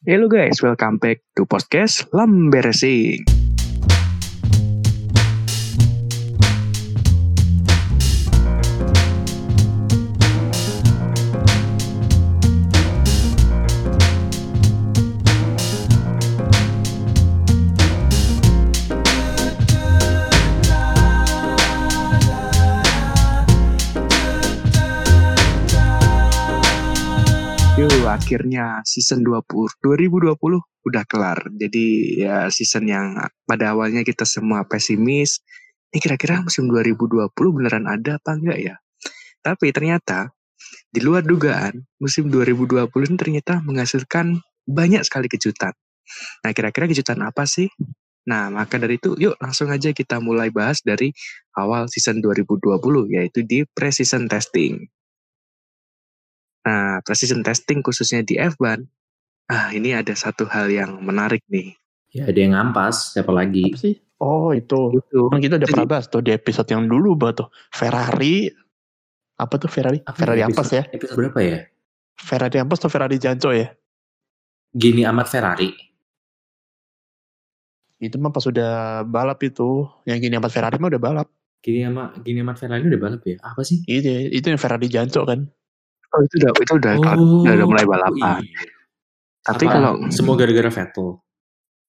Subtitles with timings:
[0.00, 2.62] Hello guys, welcome back to podcast Lambe
[28.30, 30.38] akhirnya season 20 2020
[30.86, 31.42] udah kelar.
[31.58, 35.42] Jadi ya season yang pada awalnya kita semua pesimis.
[35.90, 38.78] Ini kira-kira musim 2020 beneran ada apa enggak ya?
[39.42, 40.30] Tapi ternyata
[40.94, 45.74] di luar dugaan musim 2020 ini ternyata menghasilkan banyak sekali kejutan.
[46.46, 47.66] Nah, kira-kira kejutan apa sih?
[48.30, 51.10] Nah, maka dari itu yuk langsung aja kita mulai bahas dari
[51.58, 52.78] awal season 2020
[53.10, 54.86] yaitu di pre-season testing.
[56.60, 58.84] Nah, precision testing khususnya di F1,
[59.48, 61.72] ah ini ada satu hal yang menarik nih.
[62.10, 63.70] Ya ada yang ngampas, siapa lagi?
[63.70, 63.94] Apa sih?
[64.20, 65.00] Oh itu.
[65.00, 65.32] Itu.
[65.32, 67.48] Emang kita udah pernah bahas tuh di episode yang dulu bah tuh.
[67.72, 68.52] Ferrari.
[69.40, 70.04] Apa tuh Ferrari?
[70.04, 70.84] Apa Ferrari ya, ampas episode- ya?
[70.92, 71.58] Episode berapa ya?
[72.20, 73.72] Ferrari ampas atau Ferrari janco ya?
[74.76, 75.72] Gini amat Ferrari.
[78.00, 79.88] Itu mah pas udah balap itu.
[80.04, 81.28] Yang gini amat Ferrari mah udah balap.
[81.60, 83.36] Gini amat Gini amat Ferrari udah balap ya?
[83.40, 83.80] Apa sih?
[83.88, 85.48] Itu itu yang Ferrari janco kan.
[86.10, 87.14] Oh itu udah itu udah udah,
[87.54, 88.42] udah mulai balapan.
[88.42, 88.66] iya.
[89.40, 89.72] Tapi Apa?
[89.72, 91.08] kalau semua gara-gara Vettel.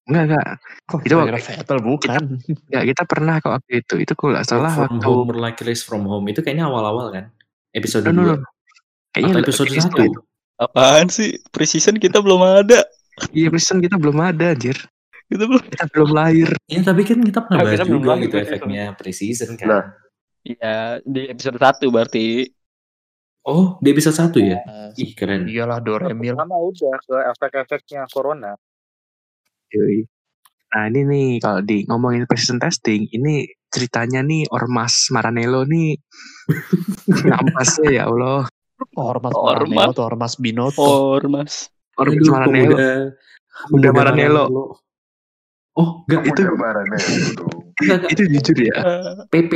[0.01, 0.45] enggak enggak
[0.83, 2.21] Kok Itu gara-gara Vettel bukan.
[2.67, 3.93] enggak kita pernah kok waktu itu.
[3.97, 7.29] Itu kalau nggak salah from waktu home like race from home itu kayaknya awal-awal kan?
[7.71, 8.47] Episode No, no, 2 no.
[9.11, 10.07] Kayaknya atau episode season 1.
[10.07, 10.19] itu.
[10.55, 11.29] Apaan sih?
[11.49, 12.85] Precision kita belum ada.
[13.29, 14.77] Iya precision kita belum ada anjir.
[15.27, 15.63] Kita belum.
[15.65, 16.49] Kita belum lahir.
[16.65, 18.55] Ya tapi kan kita pernah Ah, bahas kita belum juga lagi gitu precision.
[18.61, 19.67] efeknya precision kan.
[20.41, 22.25] Iya, di episode 1 berarti.
[23.41, 24.59] Oh, di episode 1 ya?
[24.93, 25.49] Ih, keren.
[25.49, 26.37] Iyalah Doremil.
[26.37, 28.53] Pertama udah ke efek-efeknya corona.
[29.73, 30.05] Yoi.
[30.71, 35.99] Nah ini nih kalau di ngomongin precision testing, ini ceritanya nih Ormas Maranello nih
[37.27, 38.47] ngampasnya ya Allah.
[38.95, 39.67] Ormas Ormas.
[39.67, 40.85] Maranello atau Ormas Binotto.
[41.17, 41.67] Ormas.
[41.99, 42.75] Ormas Aduh, Maranello.
[42.77, 42.91] pemuda,
[43.67, 44.43] Pemuda Maranello.
[45.71, 48.01] Oh, enggak itu enggak.
[48.11, 48.77] itu jujur ya.
[49.33, 49.51] PP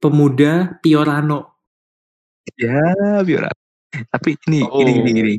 [0.00, 1.57] Pemuda Piorano.
[2.56, 2.80] Ya,
[3.26, 3.50] biar.
[4.08, 4.80] Tapi ini Oh.
[4.80, 5.34] ini gini gini.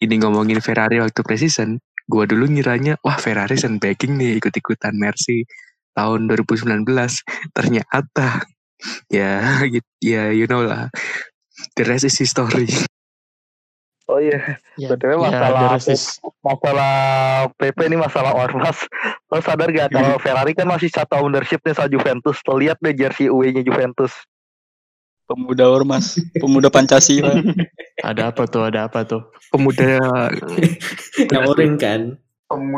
[0.00, 5.44] Ini ngomongin Ferrari waktu precision, gua dulu ngiranya wah Ferrari backing nih ikut-ikutan Mercy
[5.96, 7.24] tahun 2019.
[7.52, 8.44] Ternyata
[9.08, 10.88] ya gitu ya you know lah.
[11.78, 12.68] The rest is history.
[14.04, 16.92] Oh iya, Ya, BTW ya, masalah rest is- masalah
[17.56, 18.84] PP ini masalah ormas.
[19.32, 22.36] Lo sadar gak kalau Ferrari kan masih satu ownership nih sama Juventus.
[22.44, 24.12] Lo lihat deh jersey UE-nya Juventus.
[25.24, 27.34] Pemuda Ormas, pemuda Pancasila.
[28.08, 28.62] ada apa tuh?
[28.68, 29.22] Ada apa tuh?
[29.52, 29.98] Pemuda
[31.32, 32.02] Yang orange kan?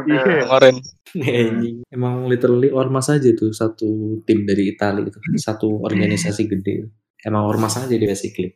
[0.07, 0.47] Iya.
[0.47, 0.77] Kemarin.
[1.17, 1.77] Anjing.
[1.91, 5.19] Emang literally ormas aja tuh satu tim dari Italia itu.
[5.37, 6.89] Satu organisasi gede.
[7.25, 8.55] Emang ormas aja dia basically.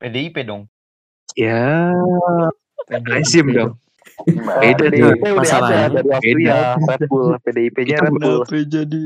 [0.00, 0.68] PDIP dong.
[1.34, 1.90] ya
[3.10, 3.72] rezim dong.
[4.28, 5.84] Beda udah masalahnya.
[5.90, 7.28] ada dari Austria, Red Bull.
[7.42, 8.40] PDIP-nya Red Bull.
[8.46, 9.02] Kenapa jadi?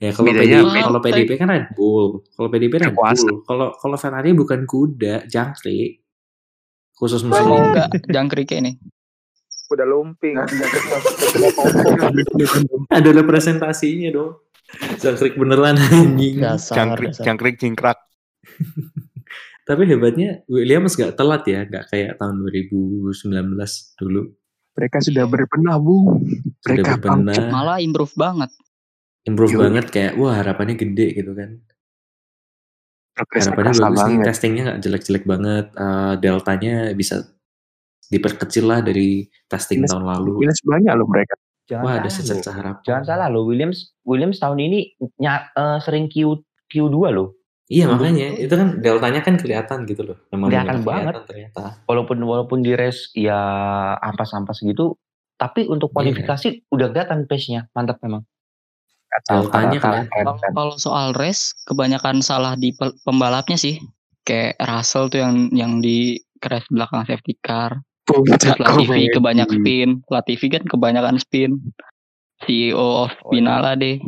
[0.00, 2.24] Ya kalau Bedanya- PDIP, kalau PDIP kan Red Bull.
[2.32, 2.96] Kalau PDIP Red.
[2.96, 3.44] Bull.
[3.44, 6.00] Kalau kalau Ferrari bukan kuda, jangkrik.
[6.96, 7.60] Khusus musim ini.
[7.60, 8.80] enggak jangkrik ini?
[9.68, 10.36] Udah lumping.
[12.96, 14.40] Ada representasinya dong.
[15.00, 16.40] Jangkrik beneran anjing.
[16.40, 16.96] Dasar.
[17.20, 18.00] cangkrik, cingkrak.
[19.68, 23.22] Tapi hebatnya Williams gak telat ya, gak kayak tahun 2019
[24.02, 24.34] dulu.
[24.74, 26.26] Mereka sudah berbenah, Bung.
[26.58, 27.52] Sudah Mereka berbenah, bangkit.
[27.52, 28.50] Malah improve banget.
[29.22, 29.62] Improve Yoi.
[29.62, 31.60] banget kayak wah harapannya gede gitu kan.
[33.10, 34.26] Progresnya Harapannya bagus nih, banget.
[34.26, 35.66] testingnya gak jelek-jelek banget.
[35.74, 37.16] Eh, deltanya bisa
[38.06, 39.08] diperkecil lah dari
[39.46, 40.32] testing Minus- tahun lalu.
[40.40, 41.34] Minus banyak loh mereka.
[41.68, 42.82] Jangan Wah ada secerca harapan.
[42.82, 44.78] Jangan salah loh, Williams Williams tahun ini
[45.20, 47.38] ny- eh, sering Q Q2 loh.
[47.66, 50.18] Iya makanya itu kan deltanya kan kelihatan gitu loh.
[50.34, 51.14] Memang Kelihatan banget.
[51.22, 51.78] ternyata.
[51.86, 53.38] Walaupun walaupun di race ya
[53.96, 54.98] ampas-ampas gitu,
[55.36, 55.94] tapi untuk Iya.
[55.94, 57.70] kualifikasi udah kelihatan pace-nya.
[57.70, 58.26] Mantap memang.
[59.10, 59.74] Kan.
[59.74, 60.06] keren,
[60.54, 63.82] Kalau soal race, kebanyakan salah di pe- pembalapnya sih.
[64.22, 67.82] Kayak Russell tuh yang yang di crash belakang safety car.
[68.06, 69.14] Puncak Latifi komedi.
[69.14, 69.88] kebanyak spin.
[70.06, 71.58] Latifi kan kebanyakan spin.
[72.40, 73.42] CEO of Oh, iya.
[73.42, 73.98] Binala deh.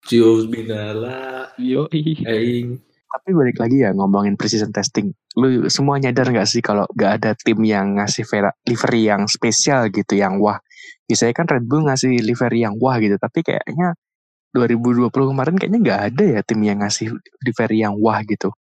[0.00, 2.24] Gio Binala, Yoi.
[2.26, 2.80] Aing.
[3.10, 5.10] Tapi balik lagi ya ngomongin precision testing.
[5.34, 9.90] Lu semua nyadar nggak sih kalau nggak ada tim yang ngasih vera- livery yang spesial
[9.90, 10.58] gitu, yang wah.
[11.10, 13.98] Biasanya kan Red Bull ngasih livery yang wah gitu, tapi kayaknya
[14.50, 17.10] 2020 kemarin kayaknya nggak ada ya tim yang ngasih
[17.42, 18.54] livery yang wah gitu.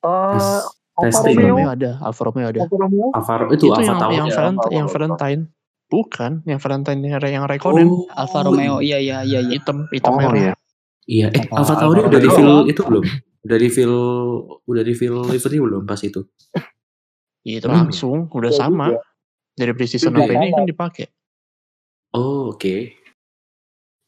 [0.00, 0.64] Oh,
[0.96, 1.28] Alfa.
[1.28, 1.68] Romeo.
[1.68, 2.60] Ada, Alfa Romeo ada.
[2.64, 3.06] Alfa Romeo.
[3.12, 4.88] Alfa itu, Itu Alfa yang yang ya, Valent- Alfa yang.
[4.88, 5.42] Valentine.
[5.90, 7.88] Bukan, yang Valentine yang yang Raikkonen.
[7.88, 9.58] Oh, Alfa Romeo iya iya iya iya.
[9.58, 10.36] Hitam, hitam Oh merah.
[10.38, 10.54] iya.
[11.04, 13.04] Iya, eh Oh, Alfa Alfa Tauri udah reveal itu belum?
[13.40, 13.92] Udah reveal
[14.62, 16.20] udah reveal livery belum pas itu?
[17.42, 17.80] Itu Belum ya?
[17.88, 18.86] langsung, udah Iya sama.
[19.50, 21.04] Dari pre-season Itu sampai ini kan dipakai.
[22.10, 23.00] Oh, oke.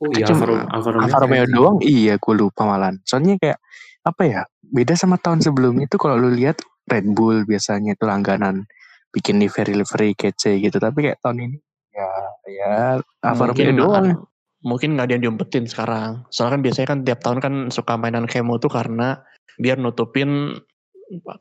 [0.03, 1.03] Oh iya, Cuma Alfa, Alfa Romeo.
[1.07, 2.99] Alfa Romeo doang iya gue lupa malan.
[3.07, 3.59] Soalnya kayak
[4.03, 6.59] apa ya beda sama tahun sebelumnya tuh kalau lu lihat
[6.91, 8.67] Red Bull biasanya itu langganan
[9.15, 11.59] bikin livery livery kece gitu tapi kayak tahun ini
[11.95, 12.11] ya
[12.51, 12.75] ya
[13.23, 14.07] Alfa Romeo mungkin doang.
[14.63, 16.27] mungkin nggak ada yang diumpetin sekarang.
[16.35, 19.23] Soalnya kan biasanya kan tiap tahun kan suka mainan kemo tuh karena
[19.59, 20.59] biar nutupin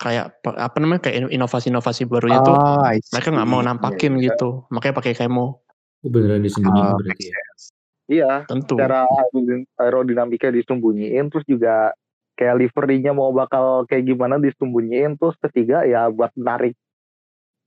[0.01, 3.67] kayak apa namanya kayak inovasi-inovasi barunya tuh Oh, I mereka nggak mau see.
[3.69, 4.65] nampakin Iya, gitu.
[4.73, 5.60] Makanya pakai kemo
[6.01, 7.37] Oh, beneran disembunyiin Oh, berarti ya.
[8.11, 8.75] Iya, tentu.
[8.75, 11.95] cara aerodin- aerodinamika disembunyiin terus juga
[12.35, 16.75] kayak liverynya mau bakal kayak gimana disembunyiin terus ketiga ya buat narik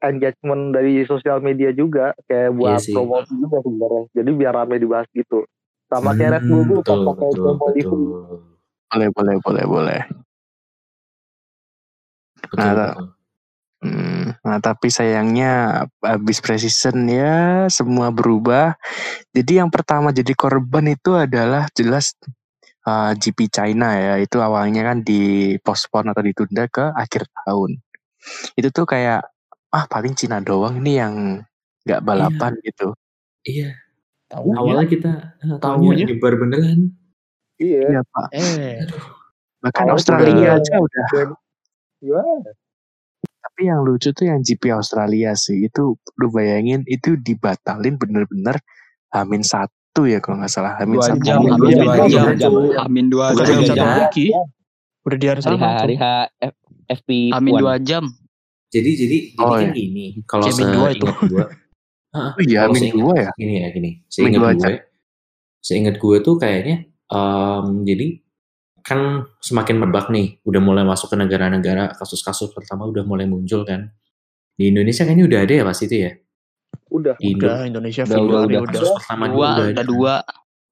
[0.04, 2.92] engagement dari sosial media juga kayak buat sih.
[2.92, 5.48] promosi juga sebenarnya jadi biar rame dibahas gitu
[5.88, 8.06] sama kayak Red Bull Hmm, dulu pas betul, pakai promo livery.
[8.90, 10.00] Boleh boleh boleh boleh.
[12.52, 13.06] Betul, Nah, betul.
[13.84, 14.13] Hmm,
[14.44, 18.76] nah tapi sayangnya habis preseason ya semua berubah.
[19.32, 22.12] Jadi yang pertama jadi korban itu adalah jelas
[22.84, 24.20] uh, GP China ya.
[24.20, 27.80] Itu awalnya kan dipospon atau ditunda ke akhir tahun.
[28.52, 29.24] Itu tuh kayak
[29.72, 31.14] ah paling Cina doang ini yang
[31.84, 32.92] nggak balapan gitu.
[33.44, 33.76] Iya,
[34.28, 36.80] Taunya, awalnya kita eh, tahunya nyebar beneran.
[37.56, 38.28] iya Iya pak.
[38.32, 38.76] eh
[39.64, 41.06] Bahkan Australia udah- aja udah.
[42.00, 42.50] gimana
[43.44, 45.60] Tapi yang lucu tuh yang GP Australia sih.
[45.62, 48.56] Itu lu bayangin itu dibatalin bener-bener
[49.10, 49.70] Hamin satu
[50.04, 50.74] ya kalau nggak salah.
[50.74, 51.20] Hamin Dua satu.
[51.20, 52.08] jam, Hamin Hamin dua dua jam.
[52.08, 52.34] jam.
[52.34, 52.52] jam.
[52.80, 53.76] Amin dua bukan jam jam.
[53.76, 53.86] jam.
[54.00, 54.26] lagi.
[55.04, 55.68] Udah di hari Hari H, sama.
[55.76, 56.00] hari tuh.
[56.00, 56.06] H
[56.42, 56.60] F-
[56.98, 58.04] FP Amin dua jam.
[58.66, 59.74] Jadi jadi Oh, jadi kan iya.
[59.76, 61.06] gini, kalau Jamin dua itu.
[61.28, 61.44] gua,
[62.16, 63.30] Oh iya, seingat- dua ya.
[63.34, 64.74] gini ya gini, seingat dua gue,
[65.60, 66.76] seingat gue tuh kayaknya
[67.06, 68.06] em, jadi
[68.84, 73.88] kan semakin merebak nih, udah mulai masuk ke negara-negara kasus-kasus pertama udah mulai muncul kan.
[74.54, 76.12] Di Indonesia kayaknya udah ada ya pas itu ya.
[76.92, 78.70] udah Di Indo, Udah Indonesia Udah, Februari udah, udah.
[78.76, 79.82] kasus pertama Dua, udah ada.
[79.82, 80.14] dua.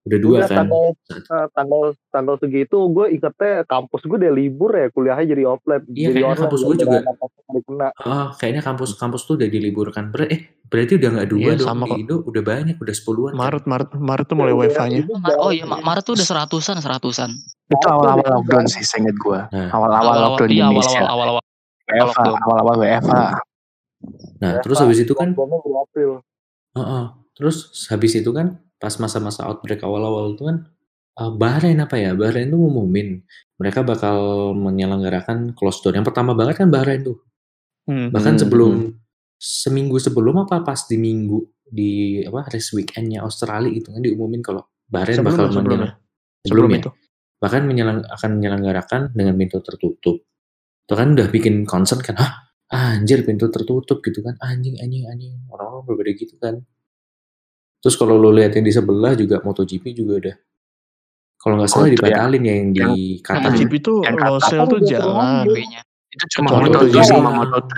[0.02, 0.58] Udah dua udah kan.
[0.58, 0.84] tanggal
[1.14, 6.10] eh, tanggal tanggal segitu gue ingetnya kampus gue udah libur ya kuliahnya jadi offline Iya,
[6.10, 6.98] jadi kayaknya kampus gue juga.
[7.62, 10.10] kena Ah, kayaknya kampus-kampus tuh udah diliburkan.
[10.10, 12.02] Ber eh berarti udah nggak dua Iya, dong sama di.
[12.02, 13.30] Indo, udah banyak, udah sepuluhan.
[13.30, 13.38] kan?
[13.38, 15.00] Maret Maret Maret tuh mulai WFA-nya.
[15.06, 17.30] Ma- Oh iya, Ma- Maret tuh udah seratusan, seratusan.
[17.68, 19.46] Itu awal-awal lockdown sih, seingat gua.
[19.48, 19.68] Nah.
[19.70, 21.00] Awal-awal lockdown iya, Indonesia.
[21.04, 21.42] awal-awal.
[21.84, 22.38] WFA, lockdown.
[22.42, 23.22] awal-awal WFA.
[24.40, 26.10] Nah, terus habis itu kan April
[26.74, 27.04] Heeh.
[27.32, 27.56] Terus
[27.86, 30.56] habis itu kan pas masa-masa outbreak awal-awal itu kan
[31.22, 32.10] eh, Bahrain apa ya?
[32.18, 33.22] Bahrain tuh ngumumin
[33.62, 35.94] mereka bakal menyelenggarakan close door.
[35.94, 37.22] Yang pertama banget kan Bahrain tuh.
[37.86, 38.10] Hmm.
[38.10, 38.72] Bahkan Hmm, sebelum
[39.38, 44.66] seminggu sebelum apa pas di minggu di apa race weekendnya Australia itu kan diumumin kalau
[44.86, 45.90] Bahrain Sebelum bakal sebelum ya.
[46.46, 46.80] sebelum Sebelum ya?
[46.82, 46.90] itu.
[47.42, 50.22] bahkan menyelang, akan menyelenggarakan dengan pintu tertutup.
[50.86, 52.32] Itu kan udah bikin concern kan, hah
[52.70, 56.62] anjir pintu tertutup gitu kan, anjing anjing anjing orang-orang berbeda gitu kan.
[57.82, 60.36] Terus kalau lo lihat yang di sebelah juga MotoGP juga udah
[61.36, 62.86] kalau nggak salah Oh, itu dibatalin ya yang di
[63.18, 63.50] Qatar.
[63.50, 63.72] MotoGP
[64.06, 65.42] kata- sale tuh jalan.
[65.44, 65.80] Kayaknya.
[66.06, 67.02] Itu cuma Kecuali Moto2 MotoGP.
[67.02, 67.72] sama Moto3.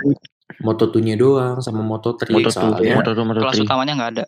[0.55, 3.65] Moto2-nya doang sama Moto3 Moto2, soalnya Moto2, Kelas Moto3.
[3.65, 4.25] utamanya nggak ada.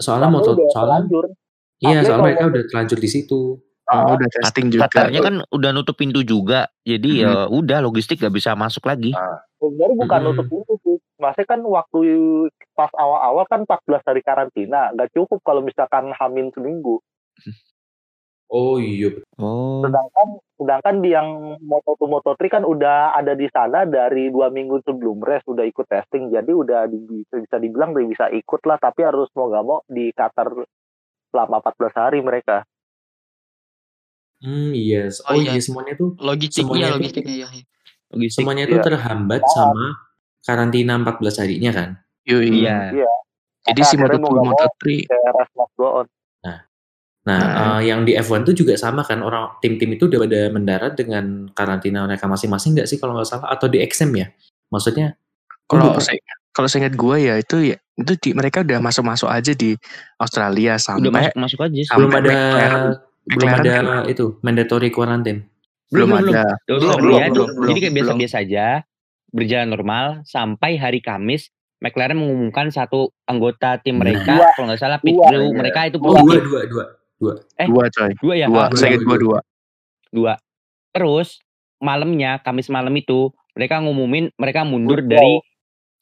[0.00, 1.04] soalnya Moto soalnya
[1.78, 3.40] iya soalnya mereka udah terlanjur di situ.
[3.86, 4.88] Oh, udah testing juga.
[4.88, 6.66] Qatarnya kan udah nutup pintu juga.
[6.82, 9.12] Jadi ya udah logistik gak bisa masuk lagi.
[9.56, 10.32] sebenarnya bukan Mm-mm.
[10.32, 11.98] untuk itu sih maksudnya kan waktu
[12.72, 17.00] pas awal-awal kan 14 hari karantina nggak cukup kalau misalkan hamin seminggu
[18.46, 19.10] Oh iya.
[19.36, 19.82] Oh.
[19.82, 21.28] sedangkan sedangkan di yang
[21.60, 26.30] Moto2 Moto3 kan udah ada di sana dari dua minggu sebelum race udah ikut testing
[26.30, 29.82] jadi udah di- bisa, bisa dibilang udah bisa ikut lah tapi harus mau gak mau
[29.84, 30.46] di Qatar
[31.28, 32.62] selama 14 hari mereka
[34.36, 35.08] Hmm iya.
[35.24, 35.50] Oh, Oh, iya.
[35.50, 37.48] iya semuanya tuh Logistik, Semuanya iya tuh- logistiknya ya.
[38.06, 38.36] Logistik.
[38.38, 38.84] semuanya itu Iya.
[38.84, 39.86] terhambat sama
[40.46, 41.88] karantina 14 harinya kan.
[42.24, 42.62] Yui.
[42.62, 42.94] Iya.
[43.66, 46.06] Jadi si Akhirnya Moto2 mau nggak mau, Moto3 kayak race must go on
[47.26, 47.82] Nah, Nah.
[47.82, 51.50] eh, yang di F1 tuh juga sama kan orang tim-tim itu udah pada mendarat dengan
[51.50, 54.30] karantina mereka masing-masing nggak sih kalau nggak salah atau di XM ya?
[54.70, 55.18] Maksudnya
[55.66, 56.22] kalau saya
[56.54, 59.74] kalau saya ingat gue ya itu ya itu di, mereka udah masuk-masuk aja di
[60.22, 61.80] Australia Udah sampai masuk masuk aja.
[61.82, 61.92] sih.
[61.98, 62.84] belum ada McLaren.
[63.26, 64.04] belum McLaren ada kan?
[64.06, 65.40] itu mandatory quarantine.
[65.90, 66.44] belum, belum, ada.
[66.70, 66.78] Belum,
[67.10, 67.94] lihat, belum, jadi belum, kayak belum.
[67.98, 68.66] biasa-biasa aja
[69.30, 74.48] berjalan normal sampai hari Kamis McLaren mengumumkan satu anggota tim mereka Dua.
[74.52, 75.28] kalau nggak salah pit Dua.
[75.28, 76.84] crew mereka itu dua positif dua dua
[77.16, 77.32] dua.
[77.54, 78.12] Eh, Dua coy.
[78.16, 78.64] dua ya Dua.
[78.72, 79.38] Saya ingat gue dua.
[80.10, 80.32] dua
[80.90, 81.40] terus
[81.78, 85.12] malamnya Kamis malam itu mereka ngumumin mereka mundur Withdrawal.
[85.12, 85.34] dari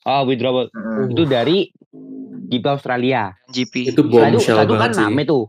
[0.05, 1.11] oh withdrawal Mm-mm.
[1.11, 1.59] itu dari
[2.45, 3.33] GP Australia.
[3.49, 3.91] GP.
[3.91, 5.03] Itu Setelah itu, bombshell kan banget sih.
[5.03, 5.45] rame tuh.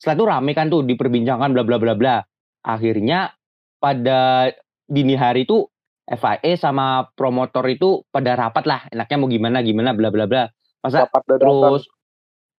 [0.00, 2.16] Setelah itu rame kan tuh diperbincangkan bla bla bla bla.
[2.62, 3.28] Akhirnya
[3.76, 4.48] pada
[4.86, 5.68] dini hari itu
[6.10, 10.50] FIA sama promotor itu pada rapat lah enaknya mau gimana gimana bla bla bla.
[10.82, 11.46] Masa Dapat dadakan.
[11.46, 11.82] terus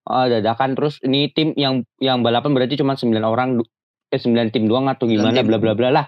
[0.08, 3.60] ah, dadakan terus ini tim yang yang balapan berarti cuma 9 orang
[4.12, 6.08] eh 9 tim doang atau gimana bla bla bla lah.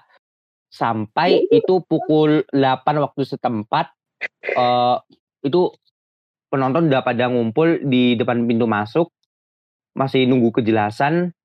[0.71, 3.91] Sampai itu pukul 8 waktu setempat
[4.55, 4.97] eh
[5.43, 5.75] itu
[6.47, 9.11] penonton udah pada ngumpul di depan pintu masuk
[9.97, 11.35] masih nunggu kejelasan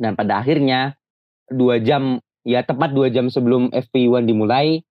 [0.00, 0.98] dan pada akhirnya
[1.46, 4.82] dua jam ya tepat dua jam sebelum FP1 dimulai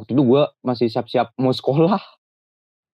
[0.00, 2.00] waktu itu gue masih siap-siap mau sekolah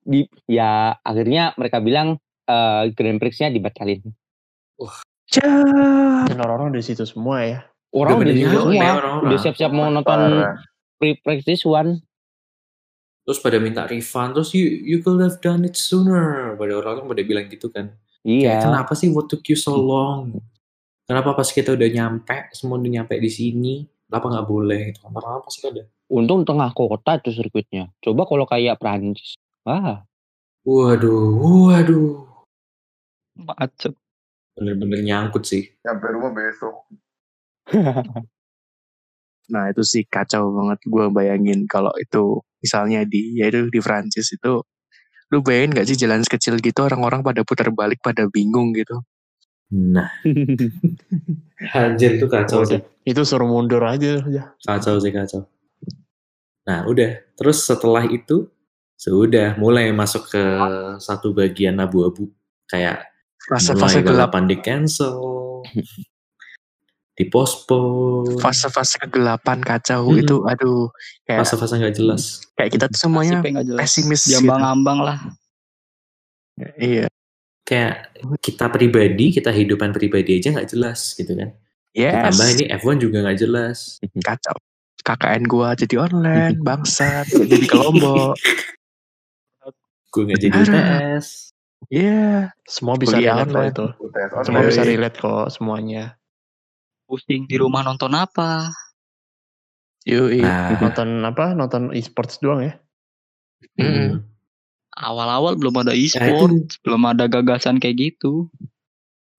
[0.02, 2.18] di ya akhirnya mereka bilang
[2.50, 4.02] eh, Grand Prix-nya dibatalin
[6.26, 7.60] Dan orang-orang di situ semua ya.
[7.94, 9.24] orang siap nyawa semua ya orang-orang.
[9.30, 10.20] udah siap-siap mau nonton
[10.98, 12.02] pre-practice one
[13.26, 16.54] Terus pada minta refund, terus you, you could have done it sooner.
[16.54, 17.90] Pada orang-orang pada bilang gitu kan.
[18.22, 20.38] iya Kayak, kenapa sih what took you so long?
[21.10, 24.80] Kenapa pas kita udah nyampe, semua udah nyampe di sini, kenapa nggak boleh?
[24.94, 25.84] Itu orang-orang pasti ada.
[26.06, 29.34] untung tengah kota tuh sirkuitnya coba kalau kayak Prancis
[29.66, 30.06] ah
[30.66, 32.26] Waduh, waduh.
[33.38, 33.94] Macet.
[34.58, 35.62] Bener-bener nyangkut sih.
[35.86, 36.74] Sampai rumah besok.
[39.46, 44.34] Nah itu sih kacau banget gue bayangin kalau itu misalnya di ya itu di Prancis
[44.34, 44.58] itu
[45.30, 49.06] lu bayangin gak sih jalan kecil gitu orang-orang pada putar balik pada bingung gitu.
[49.66, 50.06] Nah,
[51.74, 52.78] anjir itu kacau sih.
[53.02, 54.22] Itu suruh mundur aja.
[54.30, 54.54] ya.
[54.62, 55.46] Kacau sih, kacau.
[56.66, 57.22] Nah, udah.
[57.34, 58.46] Terus setelah itu,
[58.94, 60.42] sudah mulai masuk ke
[61.02, 62.30] satu bagian abu-abu.
[62.70, 63.10] Kayak
[63.46, 65.14] Fase-fase mulai gelap, balapan di cancel,
[67.16, 70.20] di postpone, fase-fase kegelapan kacau Mm-mm.
[70.20, 70.90] itu aduh
[71.24, 72.42] kayak fase-fase nggak jelas.
[72.58, 73.78] kayak kita tuh semuanya jelas.
[73.78, 74.42] pesimis gitu.
[74.42, 75.18] Diambang-ambang lah.
[76.76, 77.06] iya.
[77.66, 81.50] Kayak kita pribadi, kita hidupan pribadi aja nggak jelas gitu kan.
[81.96, 82.14] Yes.
[82.14, 83.98] Ditambah ini F1 juga nggak jelas.
[84.22, 84.56] kacau.
[85.06, 88.34] KKN gua jadi online, bangsat, jadi ke Lombok.
[90.16, 90.56] Gue nggak jadi.
[90.56, 91.52] UTS.
[91.92, 92.50] Iya.
[92.64, 93.68] Semua bisa Kuliah relate kok online.
[93.70, 93.86] itu.
[94.00, 96.04] UTS Semua bisa relate kok semuanya.
[97.06, 98.72] Pusing di rumah nonton apa?
[100.06, 100.40] Yui.
[100.40, 101.52] Nah, Nonton apa?
[101.52, 102.74] Nonton e-sports doang ya.
[103.76, 104.22] Mm.
[104.96, 108.48] Awal-awal belum ada Nah, e-sport, itu belum ada gagasan kayak gitu.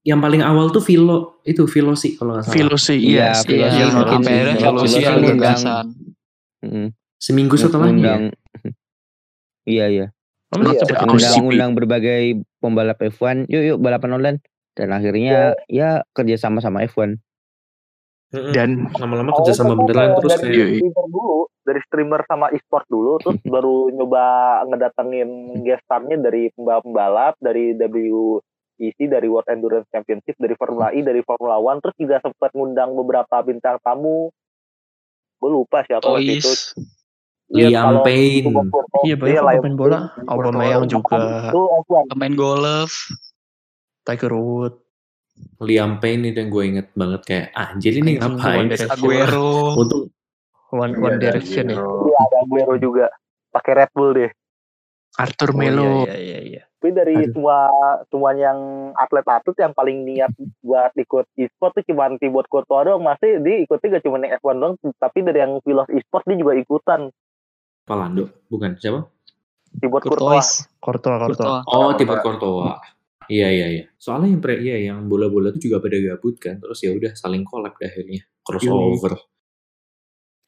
[0.01, 2.55] yang paling awal tuh Vilo, itu Vilo sih kalau nggak salah.
[2.55, 3.43] Filosofi, Iya, yes.
[3.43, 3.67] filosofi Iya,
[4.07, 5.85] akhirnya filosofi ada ngundang- gagasan.
[6.59, 6.87] Mm,
[7.17, 8.13] Seminggu setelahnya.
[9.65, 10.07] iya iya.
[10.47, 12.23] Oh, Iya, undang-undang berbagai
[12.57, 14.39] pembalap F1 yuk yuk balapan online.
[14.71, 17.17] Dan akhirnya ya kerja sama sama F1
[18.27, 22.85] Dan lama-lama kerja sama kan beneran terus dari kayak streamer dulu, dari streamer sama e-sport
[22.91, 24.23] dulu, terus baru nyoba
[24.67, 25.29] ngedatengin
[25.63, 31.55] guest starnya dari pembalap-pembalap, dari WEC, dari World Endurance Championship, dari Formula E, dari Formula
[31.55, 34.27] One, terus juga sempat ngundang beberapa bintang tamu.
[35.39, 36.51] Gue lupa siapa waktu itu.
[37.47, 38.51] Iya, Liam Payne.
[39.07, 39.99] Iya banyak Iya, Liam pemain bola.
[40.27, 41.47] Aubameyang juga.
[41.47, 42.11] Itu F1.
[42.11, 42.91] Pemain golf.
[44.03, 44.75] Tiger Wood.
[45.57, 48.93] Liam Payne itu yang gue inget banget kayak ah, anjir ini Anjing, ngapain One Direction.
[48.93, 49.49] Aguero.
[49.73, 50.01] untuk
[50.69, 51.77] One, Iya, One ada Direction ya.
[51.81, 53.05] Iya, ada Aguero juga.
[53.49, 54.31] Pakai Red Bull deh.
[55.17, 56.05] Arthur Oh, Melo.
[56.05, 56.61] Iya, iya, iya, iya.
[56.77, 57.33] Tapi dari Aduh.
[57.33, 57.57] semua
[58.13, 58.59] semua yang
[58.93, 60.29] atlet-atlet yang paling niat
[60.61, 64.55] buat ikut e-sport tuh cuma Thibaut Courtois doang masih dia ikutnya gak cuma yang F1
[64.61, 67.09] doang tapi dari yang Vilos e-sport dia juga ikutan
[67.81, 69.09] Palando bukan siapa
[69.81, 71.17] Thibaut Courtois Courtois.
[71.33, 72.77] Courtois, oh tipe Courtois
[73.27, 76.79] iya iya iya soalnya yang pre iya yang bola-bola itu juga pada gabut kan terus
[76.79, 79.15] ya udah saling collab dah akhirnya crossover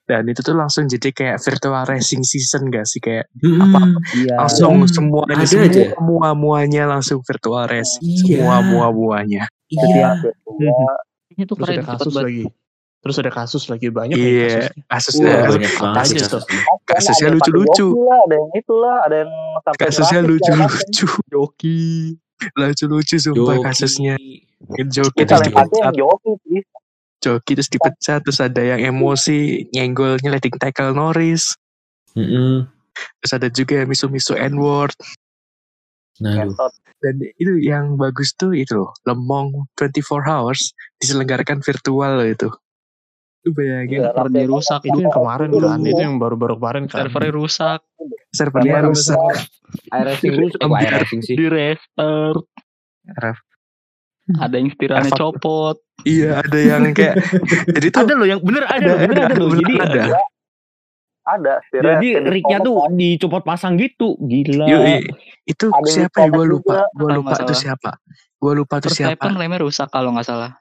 [0.04, 4.42] Dan itu tuh langsung jadi kayak virtual racing season gak sih kayak Hmm, Apa- iya
[4.42, 5.84] langsung Hmm, semua ada semua aja.
[5.94, 8.42] semua muanya langsung virtual racing Iya.
[8.42, 10.18] semua mua muanya iya
[11.30, 12.26] Ini tuh Terus keren ada kasus banget.
[12.26, 12.46] lagi.
[13.00, 14.50] Terus ada kasus lagi banyak iya
[14.84, 14.84] kasusnya.
[14.90, 16.42] kasusnya Wah, kasus- banyak aja tuh.
[16.42, 16.62] kasusnya.
[16.84, 17.88] Kasusnya ada yang pakai lucu-lucu.
[18.20, 19.32] ada yang itulah ada yang
[19.62, 21.80] sampai kasusnya lucu-lucu joki
[22.56, 23.66] lucu-lucu sumpah Joki.
[23.66, 24.16] kasusnya.
[24.88, 25.92] Joki Kita terus dipecat.
[25.96, 26.62] Joki sih
[27.20, 31.56] joki terus dipecat terus ada yang emosi nyenggol nyeleting tackle Norris.
[32.18, 32.66] Mm-mm.
[33.22, 34.96] terus ada juga yang misu-misu N-word.
[36.20, 36.52] Nah
[37.00, 42.50] dan itu yang bagus tuh itu loh Lemong 24 hours diselenggarakan virtual loh itu
[43.40, 44.82] lu bayangin Iya, Server dirusak.
[44.84, 45.80] Itu yang kemarin kan.
[45.80, 47.08] Itu yang baru-baru kemarin kan.
[47.08, 47.80] Servernya rusak.
[48.30, 49.40] servernya rusak kok
[50.76, 52.46] iRacing sih Di restart.
[53.10, 53.40] Ref.
[54.30, 55.78] Ada yang setiranya Ref- copot.
[56.06, 57.18] iya ada yang kayak
[57.68, 59.50] jadi tuh Ada loh yang bener ada, loh, bener ada loh.
[59.52, 60.04] Jadi ada
[61.26, 62.92] ada Jadi Disconnect tuh kan.
[62.94, 64.18] dicopot pasang gitu.
[64.20, 64.66] Gila.
[65.44, 66.30] Itu Ada siapa ya?
[66.30, 66.86] Gue lupa.
[66.92, 67.54] Gue lupa salah.
[67.54, 67.92] siapa.
[68.36, 69.14] Gue lupa tuh First siapa.
[69.18, 70.58] weapon remnya rusak kalau nggak salah.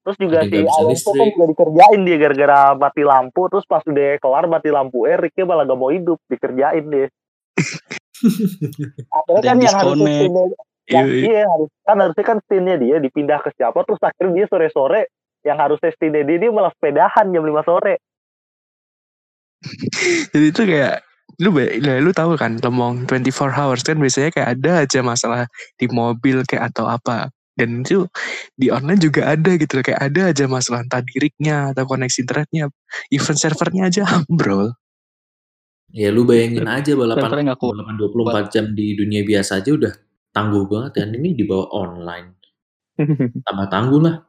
[0.00, 3.42] Terus juga Ada si Alonso kan juga dikerjain dia gara-gara mati lampu.
[3.52, 6.16] Terus pas udah kelar mati lampu, eh Ricknya malah gak mau hidup.
[6.26, 7.06] Dikerjain dia.
[9.16, 10.56] Akhirnya kan yang scene-nya-
[10.90, 15.06] yang, iya harus kan harusnya kan scene-nya dia dipindah ke siapa terus akhirnya dia sore-sore
[15.46, 18.02] yang harusnya scene-nya dia dia malah sepedahan jam 5 sore
[20.34, 21.06] Jadi itu kayak
[21.40, 25.46] lu lah, lu tahu kan lemong 24 hours kan biasanya kayak ada aja masalah
[25.78, 28.08] di mobil kayak atau apa dan itu
[28.56, 32.18] di online juga ada gitu loh kayak ada aja masalah entah di rig-nya atau koneksi
[32.24, 32.64] internetnya
[33.12, 34.72] event servernya aja ambrol
[35.90, 39.90] Ya lu bayangin aja balapan balapan 24 jam di dunia biasa aja udah
[40.30, 42.38] tangguh banget kan ini dibawa online.
[43.46, 44.22] Tambah tangguh lah.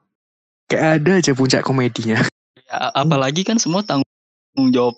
[0.65, 2.17] kayak ada aja puncak komedinya
[2.65, 4.95] Ya, apalagi kan semua tanggung jawab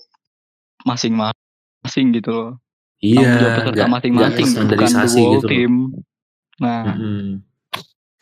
[0.88, 2.52] masing-masing gitu loh.
[3.04, 5.74] Iya, tanggung jawab peserta nggak- masing-masing bukan dual gitu team.
[6.62, 7.28] Nah, Mm-mm.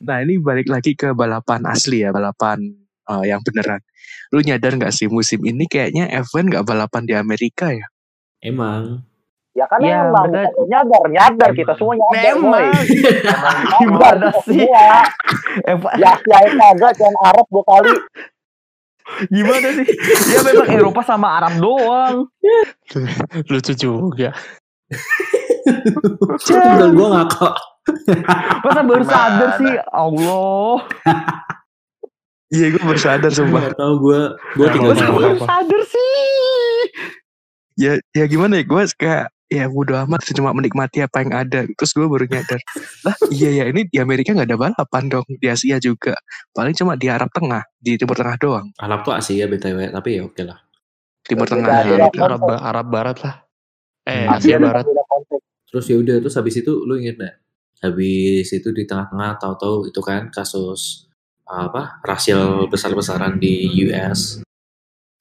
[0.01, 2.59] Nah ini balik lagi ke balapan asli ya balapan
[3.09, 3.81] eh, yang beneran
[4.31, 7.87] lu nyadar nggak sih musim ini kayaknya F1 nggak balapan di Amerika ya
[8.41, 9.05] Emang.
[9.53, 12.63] ya kan Ya, emang kita nyadar nyadar kita semua nyadar Memang.
[13.27, 14.65] Emang Gimana sih?
[15.67, 17.93] Eva, ya si Aing kagak cuman Arab dua kali
[19.27, 19.87] gimana sih?
[20.31, 22.15] Ya memang Eropa sama Arab doang.
[23.49, 24.31] Lucu juga.
[26.47, 27.55] Tinggal gue ngakak.
[28.63, 29.73] Masa baru sadar sih?
[29.89, 30.75] Allah.
[32.55, 34.21] iya gue baru sadar sumpah Gak tau gue.
[34.59, 36.09] Gue tinggal Masa baru sadar sih?
[37.79, 41.91] ya ya gimana ya gue kayak ya bodo amat cuma menikmati apa yang ada terus
[41.97, 42.59] gue baru nyadar
[43.07, 46.13] lah iya ya ini di Amerika nggak ada balapan dong di Asia juga
[46.53, 50.21] paling cuma di Arab Tengah di Timur Tengah doang Arab tuh Asia btw, tapi ya
[50.27, 50.59] oke lah.
[51.25, 52.21] Timur Tengah ya konsep.
[52.21, 53.35] Arab, Arab Barat lah.
[54.09, 54.25] Eh.
[54.25, 54.85] Asia Barat.
[55.71, 57.35] Terus ya udah, terus habis itu lu inget gak?
[57.81, 61.09] Habis itu di tengah-tengah tahu-tahu itu kan kasus
[61.49, 64.45] apa rasial besar-besaran di US.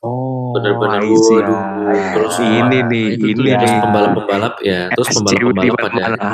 [0.01, 1.41] oh see.
[1.41, 1.61] waduh.
[2.15, 3.57] Terus ini nih itu ini ya.
[3.59, 6.31] terus nih pembalap-pembalap ya, terus pembalap-pembalap pada.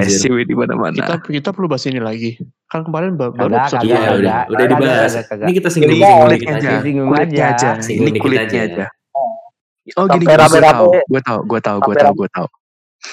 [0.00, 2.40] SCW di Kita mana-mana kita perlu bahas ini lagi.
[2.68, 4.16] Kan kemarin ba- baru episode dua.
[4.16, 5.12] udah, udah dibahas.
[5.20, 7.70] Ini kita ini singgung dikit aja kulitnya aja.
[7.84, 8.84] ini kulitnya aja.
[8.84, 8.86] aja
[9.96, 12.46] oh gini gue tahu gue tahu gue tahu gue tahu gue tahu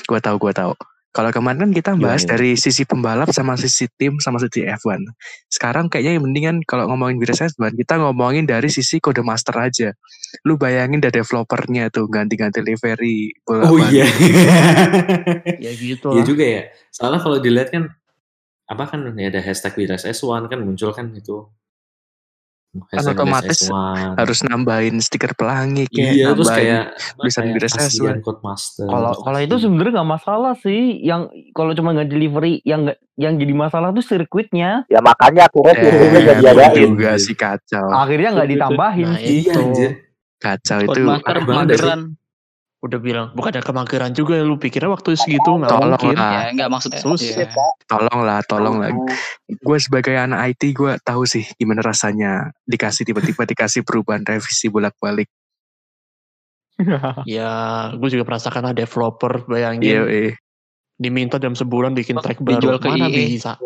[0.06, 0.72] gue tahu gue tahu
[1.18, 2.38] kalau kemarin kan kita bahas Gimana?
[2.38, 5.02] dari sisi pembalap sama sisi tim sama sisi F1
[5.50, 9.90] sekarang kayaknya yang mendingan kalau ngomongin Wires F1 kita ngomongin dari sisi kode master aja
[10.46, 14.06] lu bayangin dari developernya tuh ganti-ganti livery Oh iya.
[15.66, 16.26] Ya gitu Iya lah.
[16.28, 16.62] juga ya.
[16.94, 17.90] Soalnya kalau dilihat kan
[18.68, 21.48] apa kan ya ada hashtag Wiras S1 kan muncul kan itu.
[22.88, 24.16] Hashtag otomatis Wiras S1.
[24.18, 26.84] harus nambahin stiker pelangi kayak Iya terus nambahin kayak
[27.16, 28.24] tulisan kayak Wiras ASEAN S1.
[28.24, 28.86] Codemaster.
[28.86, 30.82] Kalau kalau itu sebenarnya nggak masalah sih.
[31.00, 32.82] Yang kalau cuma nggak delivery, yang
[33.16, 34.86] yang jadi masalah tuh sirkuitnya.
[34.86, 39.36] ya makanya akhirnya Eh, betul diadain juga sih kacau Akhirnya nggak ditambahin Nah, sih.
[39.42, 39.60] Iya itu.
[39.60, 39.92] anjir.
[40.38, 42.02] kacau itu ya mageran.
[42.88, 46.16] Udah bilang, bukan ada kemageran juga lu pikirnya waktu segitu nggak mungkin.
[46.16, 46.32] lah.
[46.32, 47.04] Ya enggak maksudnya.
[47.04, 47.52] Susah, ya.
[47.88, 48.92] tolong lah tolong lah
[49.48, 55.32] gue sebagai anak IT gue tahu sih gimana rasanya dikasih tiba-tiba dikasih perubahan revisi bolak-balik
[57.26, 57.52] Ya,
[57.98, 60.34] gue juga merasakan ada developer iya bayangin eh.
[60.98, 62.58] diminta dalam sebulan bikin track baru.
[62.58, 63.58] Dijual ke Mana bisa?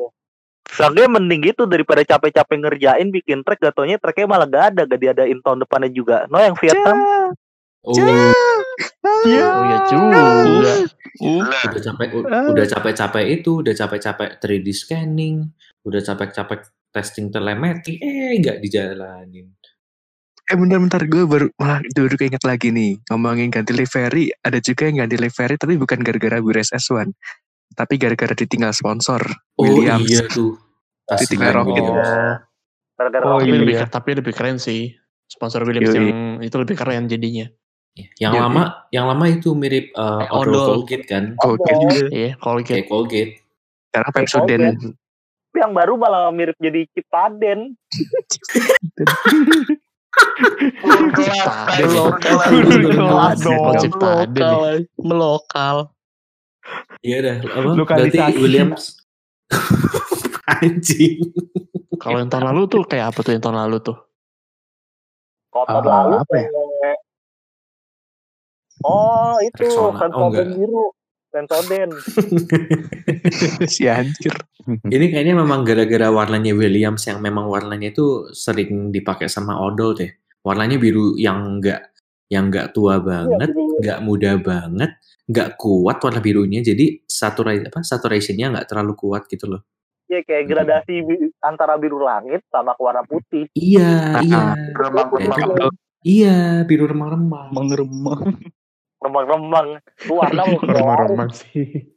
[0.72, 5.40] Soalnya mending gitu daripada capek-capek ngerjain bikin track gatonya tracknya malah gak ada gak diadain
[5.44, 6.98] tahun depannya juga no yang Vietnam
[7.82, 7.98] Oh,
[9.02, 9.26] Oh
[9.64, 10.24] ya juga.
[11.18, 15.46] Uh, udah capek u- udah capek-capek itu, udah capek-capek 3D scanning,
[15.82, 19.48] udah capek-capek testing telemetri, eh nggak dijalanin.
[20.44, 25.00] eh bentar-bentar gue baru malah baru keinget lagi nih ngomongin ganti livery ada juga yang
[25.00, 27.08] ganti livery tapi bukan gara-gara Wires S1
[27.72, 29.24] tapi gara-gara ditinggal sponsor
[29.56, 30.60] Oh Williams iya tuh.
[31.08, 31.80] Ditinggal Rocket.
[31.80, 32.44] Ya,
[32.94, 33.48] gara-gara Oh, tapi, Rocket.
[33.48, 33.56] iya.
[33.56, 34.92] lebih, tapi lebih keren sih.
[35.26, 36.04] Sponsor Williams Yoi.
[36.04, 37.48] yang itu lebih keren jadinya.
[37.92, 40.66] Yang Iya, lama, yang lama itu mirip uh, Kayak Odol odol.
[40.80, 41.72] Colgate kan, Oke
[42.10, 42.68] Iya, kalau gitu.
[42.70, 43.34] kayak Colgate.
[43.92, 44.76] sekarang Pepsodent
[45.52, 47.76] yang baru malah mirip jadi Cipaden
[48.32, 48.96] Ciptaden.
[50.82, 51.68] Melokal.
[53.82, 54.56] Ciptaden ya?
[54.56, 54.76] Melokal.
[54.98, 55.76] Melokal.
[57.02, 57.70] Iya dah, apa?
[57.84, 59.02] Berarti Williams
[60.62, 61.20] anjing.
[61.98, 63.98] Kalau yang tahun lalu tuh kayak apa tuh yang tahun lalu tuh?
[65.52, 66.48] Kotor Ah, lalu apa ya?
[68.84, 70.10] Oh itu Rexona.
[70.14, 70.46] Oh, enggak.
[70.52, 70.86] biru
[71.32, 71.90] Sensoden
[73.72, 74.36] si anjir
[74.68, 80.12] Ini kayaknya memang gara-gara warnanya Williams yang memang warnanya itu sering dipakai sama odol deh.
[80.44, 81.90] Warnanya biru yang enggak
[82.32, 83.80] yang nggak tua banget, bener.
[83.84, 84.92] nggak muda banget,
[85.28, 86.64] nggak kuat warna birunya.
[86.64, 89.62] Jadi saturai apa saturationnya nggak terlalu kuat gitu loh.
[90.08, 93.48] Ya kayak gradasi bi- antara biru langit sama warna putih.
[93.56, 94.42] Iya, Ah, iya.
[94.76, 95.72] Remang-remang.
[96.04, 97.50] Iya, biru remang-remang.
[97.56, 98.36] Mengeremang.
[99.02, 99.82] Remang-remang.
[100.06, 101.94] Warna Remang-remang sih.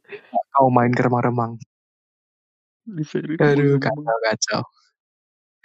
[0.51, 1.61] Kau main ke remang-remang.
[3.41, 4.61] Aduh, kacau, kacau.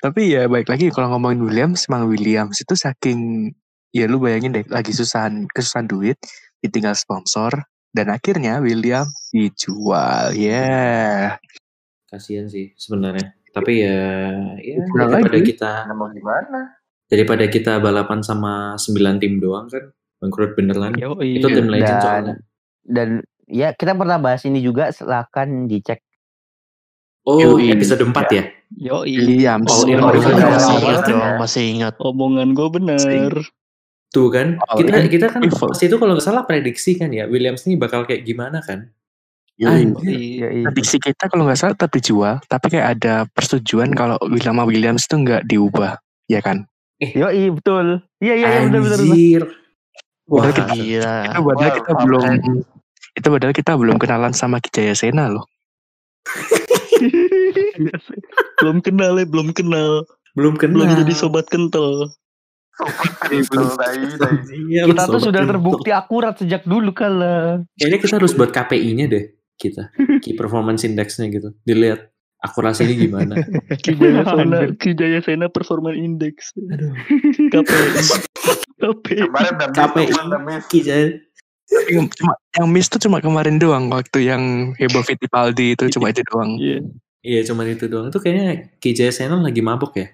[0.00, 3.52] Tapi ya baik lagi kalau ngomongin Williams, emang Williams itu saking
[3.92, 6.16] ya lu bayangin deh lagi susahan kesusahan duit,
[6.64, 7.52] ditinggal sponsor
[7.92, 10.32] dan akhirnya William dijual.
[10.32, 11.36] Ya.
[12.08, 13.36] Kasihan sih sebenarnya.
[13.52, 14.00] Tapi ya,
[14.56, 15.48] ya daripada lagi.
[15.52, 16.80] kita Mau gimana?
[17.10, 20.92] daripada kita balapan sama 9 tim doang kan bangkrut beneran.
[20.94, 22.34] Yo, Itu tim legend Dan- soalnya.
[22.80, 23.08] Dan
[23.44, 26.00] ya kita pernah bahas ini juga silahkan dicek.
[27.22, 27.68] Oh, Yoi.
[27.70, 28.44] episode 4 ya?
[28.72, 29.68] Yo, Williams.
[29.68, 31.94] Oh, Oh, iya, masih ingat dong, masih ingat.
[32.00, 33.32] omongan gue bener.
[34.10, 35.06] Tuh kan, Oh, kita iya.
[35.06, 35.68] kita kan Info.
[35.68, 38.88] pas itu kalau nggak salah prediksi kan ya, Williams ini bakal kayak gimana kan?
[39.54, 39.92] Yoi.
[39.92, 40.16] Anjir.
[40.16, 40.64] Ya, iya.
[40.66, 45.20] Prediksi kita kalau nggak salah tetap dijual, tapi kayak ada persetujuan kalau William Williams itu
[45.20, 46.64] nggak diubah, ya kan?
[46.98, 48.00] Yo, iya betul.
[48.18, 48.80] Iya iya iya benar.
[48.82, 48.98] benar.
[48.98, 49.42] Anjir.
[50.30, 51.16] Wah, Padahal kita, gila.
[51.26, 52.24] itu padahal Wah, kita belum
[53.10, 55.44] itu padahal kita belum kenalan sama Kijaya Sena loh.
[58.60, 60.06] belum kenal ya, belum kenal.
[60.36, 60.86] Belum kenal.
[60.86, 62.14] Belum jadi sobat kental.
[63.30, 65.52] Iya, Kita tuh sobat sudah kental.
[65.52, 67.60] terbukti akurat sejak dulu kala.
[67.76, 69.92] Kayaknya kita harus buat KPI-nya deh kita.
[70.24, 71.52] Key Performance Index-nya gitu.
[71.60, 72.08] Dilihat
[72.40, 73.34] akurasinya gimana.
[73.84, 74.58] Kijaya Sena.
[74.76, 76.34] Kijaya Sena Performance Index.
[76.56, 76.92] Aduh.
[77.52, 77.88] KPI.
[78.80, 79.20] KPI.
[79.28, 80.08] Kemarin KPI.
[80.68, 81.06] Kijaya.
[81.86, 86.24] Yang cuma yang miss tuh cuma kemarin doang waktu yang heboh Fittipaldi itu cuma itu
[86.26, 86.58] doang.
[86.58, 86.82] Iya.
[87.20, 88.10] Iya, cuma itu doang.
[88.10, 90.08] Itu kayaknya Kijaya Sena lagi mabuk ya.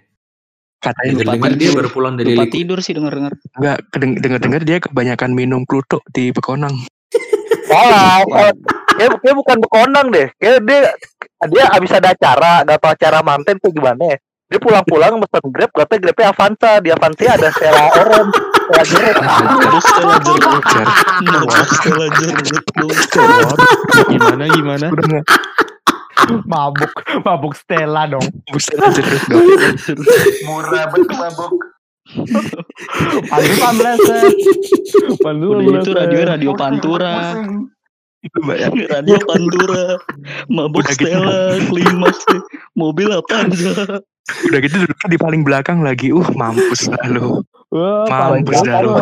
[0.77, 1.77] Katanya Lupa Dengar-dengar dia tidur.
[1.81, 2.55] baru pulang dari Lupa liku.
[2.61, 3.33] tidur sih denger-denger.
[3.57, 6.77] enggak dengar dengar dia kebanyakan minum Pluto di Pekonang.
[7.67, 8.53] Salah, salah.
[8.97, 10.29] Kayak, kayak bukan bekonang deh.
[10.37, 10.81] Kayak dia
[11.45, 14.19] dia abis ada acara, gak tau acara manten tuh gimana ya.
[14.47, 16.73] Dia pulang-pulang mesen Grab, katanya Grabnya Avanza.
[16.79, 19.27] Di Avanza ada Stella Orange, Stella jeruk.
[19.59, 20.65] Terus Stella jeruk.
[21.19, 22.95] Kenapa Stella jeruk dong?
[24.07, 24.87] Gimana gimana?
[26.47, 26.95] Mabuk,
[27.27, 28.27] mabuk Stella dong.
[28.55, 29.51] Stella jeruk dong.
[30.47, 31.53] Murah betul mabuk.
[33.27, 33.99] Pandu pambles.
[35.27, 37.35] Pandu Udah itu radio radio Pantura.
[38.91, 39.99] Radio Pantura.
[40.51, 41.07] Mabuk Udah gitu.
[41.11, 42.23] Stella, klimaks.
[42.77, 43.73] Mobil apa aja?
[44.51, 46.11] Udah gitu duduknya di paling belakang lagi.
[46.11, 47.43] Uh mampus dah lu.
[47.71, 48.93] Wah, Mampus dah lu.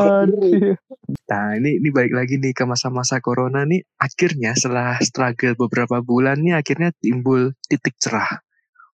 [1.29, 3.85] Nah ini ini balik lagi nih ke masa-masa corona nih.
[4.01, 8.41] Akhirnya setelah struggle beberapa bulan nih akhirnya timbul titik cerah.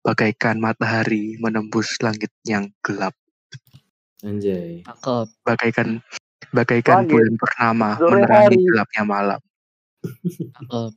[0.05, 3.17] Bagaikan matahari menembus langit yang gelap.
[4.25, 4.85] Anjay.
[5.45, 6.01] Bagaikan
[6.55, 7.11] bagaikan Langit.
[7.13, 8.69] bulan purnama Sore menerangi hari.
[8.69, 9.41] gelapnya malam.
[10.55, 10.93] Cakep.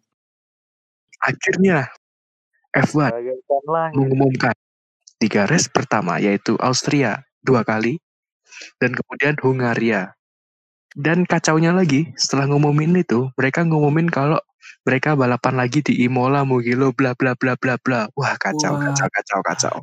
[1.17, 1.89] Akhirnya
[2.77, 3.95] F1 Bagaikan langit.
[3.97, 4.55] mengumumkan
[5.17, 7.97] tiga race pertama yaitu Austria dua kali
[8.77, 10.13] dan kemudian Hungaria.
[10.97, 14.41] Dan kacaunya lagi setelah ngumumin itu mereka ngumumin kalau
[14.81, 18.07] mereka balapan lagi di Imola, Mugello, bla bla bla bla bla.
[18.17, 18.91] Wah kacau Wah.
[18.91, 19.75] kacau kacau kacau.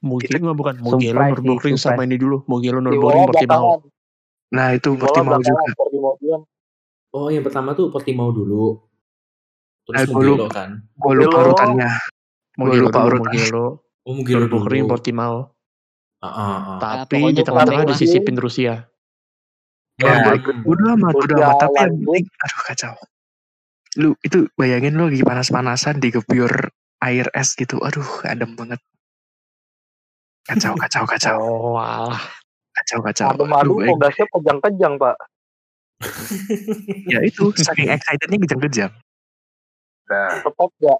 [0.00, 2.44] Mugello nggak bukan Mugello Nürburgring sama ini dulu.
[2.48, 3.84] Mugello Nürburgring Portimao.
[4.52, 6.44] Nah itu Portimao juga.
[7.10, 8.78] Oh, yang pertama tuh Portimao dulu.
[9.84, 10.46] Terus Eh, lupa.
[10.48, 10.70] kan.
[10.94, 11.90] Gue lupa urutannya.
[12.54, 13.32] Mugello lupa dulu, urutan.
[13.32, 13.66] Mugello.
[14.00, 14.92] Oh, Nürburgring dulu.
[14.92, 15.36] Portimao.
[16.20, 16.78] Ah, ah, ah.
[16.78, 18.84] Tapi di tengah-tengah disisipin Rusia.
[19.96, 20.64] Ya, Hmm.
[20.64, 21.60] udah amat, udah Udah amat.
[21.60, 22.94] Tapi yang penting, aduh kacau.
[23.98, 26.70] Lu itu bayangin lu lagi panas-panasan digepur
[27.00, 27.82] air es gitu.
[27.82, 28.80] Aduh, adem banget.
[30.46, 32.22] Kacau, kacau, kacau, Oh, alah.
[32.72, 33.28] kacau, kacau.
[33.28, 33.90] Madu-madu Aduh, baik.
[33.92, 35.16] pogasnya kejang-kejang, Pak.
[37.12, 38.92] Ya itu saking excitednya kejang-kejang.
[40.08, 40.96] Tetap ya.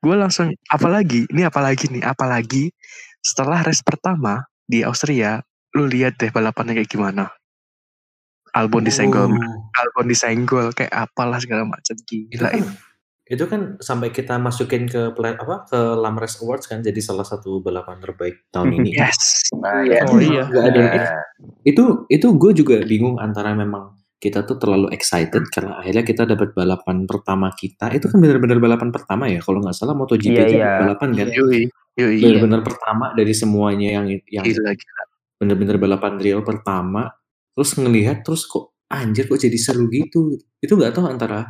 [0.00, 2.72] Gue langsung apalagi, ini apalagi nih, apalagi
[3.20, 5.44] setelah race pertama di Austria,
[5.76, 7.28] lu lihat deh balapannya kayak gimana.
[8.56, 9.70] Albon disenggol, Oh.
[9.78, 12.89] Albon disenggol kayak apalah segala macam gila kan, itu.
[13.30, 17.62] Itu kan sampai kita masukin ke pla- apa ke Lamres Awards kan jadi salah satu
[17.62, 18.90] balapan terbaik tahun ini.
[18.98, 19.46] Yes.
[19.54, 20.02] Iya.
[20.10, 20.50] Oh iya.
[20.50, 20.94] Nggak ada yang
[21.62, 26.52] itu itu gue juga bingung antara memang kita tuh terlalu excited karena akhirnya kita dapat
[26.52, 30.56] balapan pertama kita itu kan benar-benar balapan pertama ya kalau nggak salah MotoGP Iya, aja
[30.60, 30.72] iya.
[30.84, 31.60] balapan kan Yoi,
[31.96, 32.18] yoi.
[32.20, 35.02] benar-benar pertama dari semuanya yang yang Gila, gila.
[35.40, 37.08] benar-benar balapan real pertama
[37.56, 41.48] terus ngelihat terus kok anjir kok jadi seru gitu itu nggak tahu antara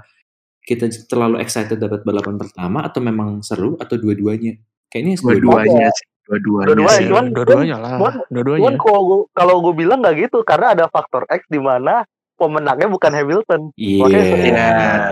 [0.60, 6.06] kita terlalu excited dapat balapan pertama atau memang seru atau dua-duanya kayaknya dua-duanya Dua-duanya sih.
[6.30, 7.92] Dua-duanya cuman- Dua-duanya lah.
[7.96, 8.60] cuman- Dua-duanya.
[8.62, 12.86] Cuman kalau gua, kalau gue bilang nggak gitu karena ada faktor X di mana pemenangnya
[12.86, 13.60] bukan Hamilton.
[13.74, 13.98] Iya.
[14.00, 14.68] Makanya- Ya,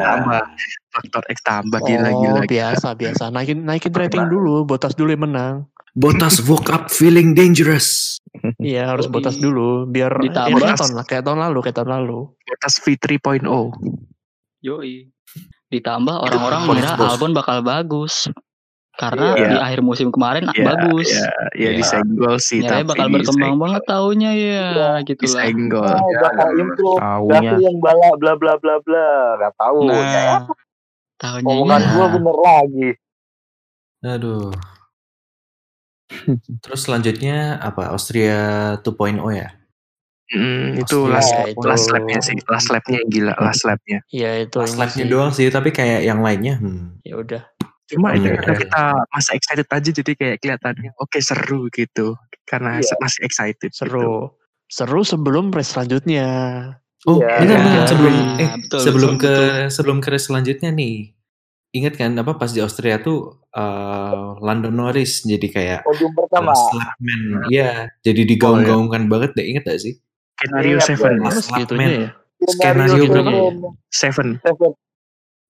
[0.06, 0.42] tambah
[0.88, 2.40] faktor X tambah gila oh, gila.
[2.44, 3.22] biasa biasa.
[3.28, 5.66] Naikin naikin rating dulu, Botas dulu yang menang.
[5.92, 8.14] Botas woke up feeling dangerous.
[8.62, 9.10] Iya, harus.
[9.10, 12.18] Botas dulu biar ya, Ditambah- kayak tahun lah, kayak tahun lalu, kayak tahun lalu.
[12.54, 13.42] Atas V3.0.
[14.60, 15.06] Yoi.
[15.68, 16.96] Ditambah orang-orang mengira.
[16.96, 18.26] Albon bakal bagus.
[18.98, 19.46] Karena Iya.
[19.46, 21.06] di akhir musim kemarin Ya, bagus.
[21.06, 21.78] Ya, ya Ya.
[21.78, 22.58] disenggol sih.
[22.58, 23.62] Nyatanya tapi bakal berkembang disenggol.
[23.62, 24.66] banget tahunnya ya,
[25.06, 25.22] gitu lah.
[25.22, 25.86] Disenggol.
[25.86, 26.98] Oh, Ya, bakal ya, improve.
[26.98, 27.38] Taunya.
[27.38, 29.08] Gasly yang bala bla bla bla bla.
[29.38, 29.78] Gak tahu.
[29.86, 30.40] ya, Nah,
[31.16, 31.88] tahunnya omongan ya.
[31.88, 32.88] gue bener lagi.
[34.00, 34.50] Aduh.
[36.64, 37.94] Terus selanjutnya apa?
[37.94, 38.38] Austria
[38.80, 39.54] 2.0 ya?
[40.28, 41.64] Hmm, itu last, itu.
[41.64, 42.36] last lapnya sih.
[42.44, 43.32] Last lapnya yang gila.
[43.40, 43.98] Last lapnya.
[44.08, 45.10] Iya, itu Last ini lapnya sih.
[45.10, 47.00] doang sih, tapi kayak yang lainnya, hmm.
[47.00, 47.42] Ya udah.
[47.88, 48.60] Cuma Hmm, itu karena oke.
[48.68, 52.12] kita masih excited aja jadi kayak kelihatannya oke seru gitu.
[52.44, 53.72] Karena se- masih excited.
[53.72, 53.88] gitu.
[53.88, 54.12] Seru.
[54.68, 56.28] Seru sebelum race selanjutnya.
[57.08, 57.40] Oh, Iya.
[57.40, 57.88] benar benar Iya.
[57.88, 59.70] sebelum eh Nah, betul, sebelum betul, ke betul.
[59.72, 60.96] sebelum ke race selanjutnya nih.
[61.68, 66.52] Ingat kan apa pas di Austria tuh eh, Lando Norris jadi kayak Podium pertama.
[66.52, 67.48] last lap man.
[67.48, 69.48] Iya, jadi digaung-gaungkan banget deh.
[69.48, 69.96] Ingat gak sih?
[70.38, 71.12] Skenario Ingat, seven.
[71.12, 71.22] ya.
[71.24, 71.90] Last Terus man.
[71.90, 72.08] ya.
[72.40, 73.24] Skenario seven.
[73.90, 74.28] Seven.
[74.40, 74.70] Seven.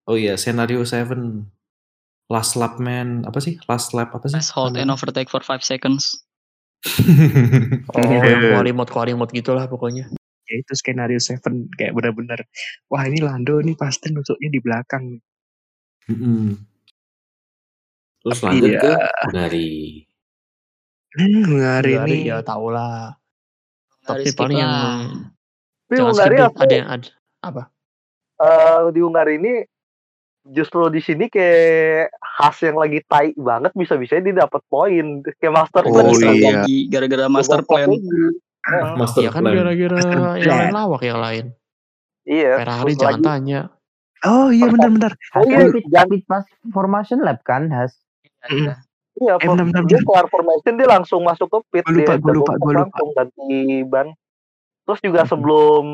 [0.03, 1.45] Oh iya, skenario 7
[2.27, 3.61] Last lap man apa sih?
[3.63, 4.33] Last lap apa sih?
[4.33, 6.17] Let's hold and overtake for 5 seconds.
[7.89, 8.17] Oh, Iya.
[8.23, 10.09] yang quali mode quali mode gitulah pokoknya.
[10.45, 12.41] Ya itu skenario seven kayak benar-benar
[12.87, 15.21] wah ini Lando nih pasti nusuknya di belakang.
[16.07, 16.57] Mm-mm.
[18.19, 18.91] Terus Tapi lanjut ya- ke
[19.27, 19.69] Hungari.
[21.11, 23.18] Hmm, hari Hari ini ya tau lah.
[24.09, 24.97] Tapi Harus paling skip yang lah.
[25.79, 26.43] Tapi jangan skip Hungari deh.
[26.43, 27.61] aku ada yang ada apa?
[28.39, 29.53] eh, di Hungari ini
[30.45, 35.83] justru di sini kayak khas yang lagi tai banget bisa-bisa dia dapat poin kayak master
[35.83, 36.89] Oh, plan Lagi iya.
[36.89, 37.89] gara-gara master plan.
[38.95, 39.55] Master Ya kan plan.
[39.55, 40.59] gara-gara Master yang plan.
[40.59, 41.45] lain lawak yang lain.
[42.23, 42.51] Iya.
[42.57, 43.61] Ferrari jangan lagi- tanya.
[44.19, 45.13] Oh iya benar-benar.
[45.33, 47.95] Oh iya, Speed, jangan- speed pas formation lap kan, Has?
[48.45, 48.75] Mm.
[49.19, 52.17] Iya, Eh, bentar, bentar, dia kelar formation dia langsung masuk ke pit Gua lupa, dia
[52.17, 52.81] gua lupa, gua lupa.
[52.81, 53.51] langsung ganti
[53.83, 54.07] ban.
[54.81, 55.29] Terus juga Mhm.
[55.29, 55.85] sebelum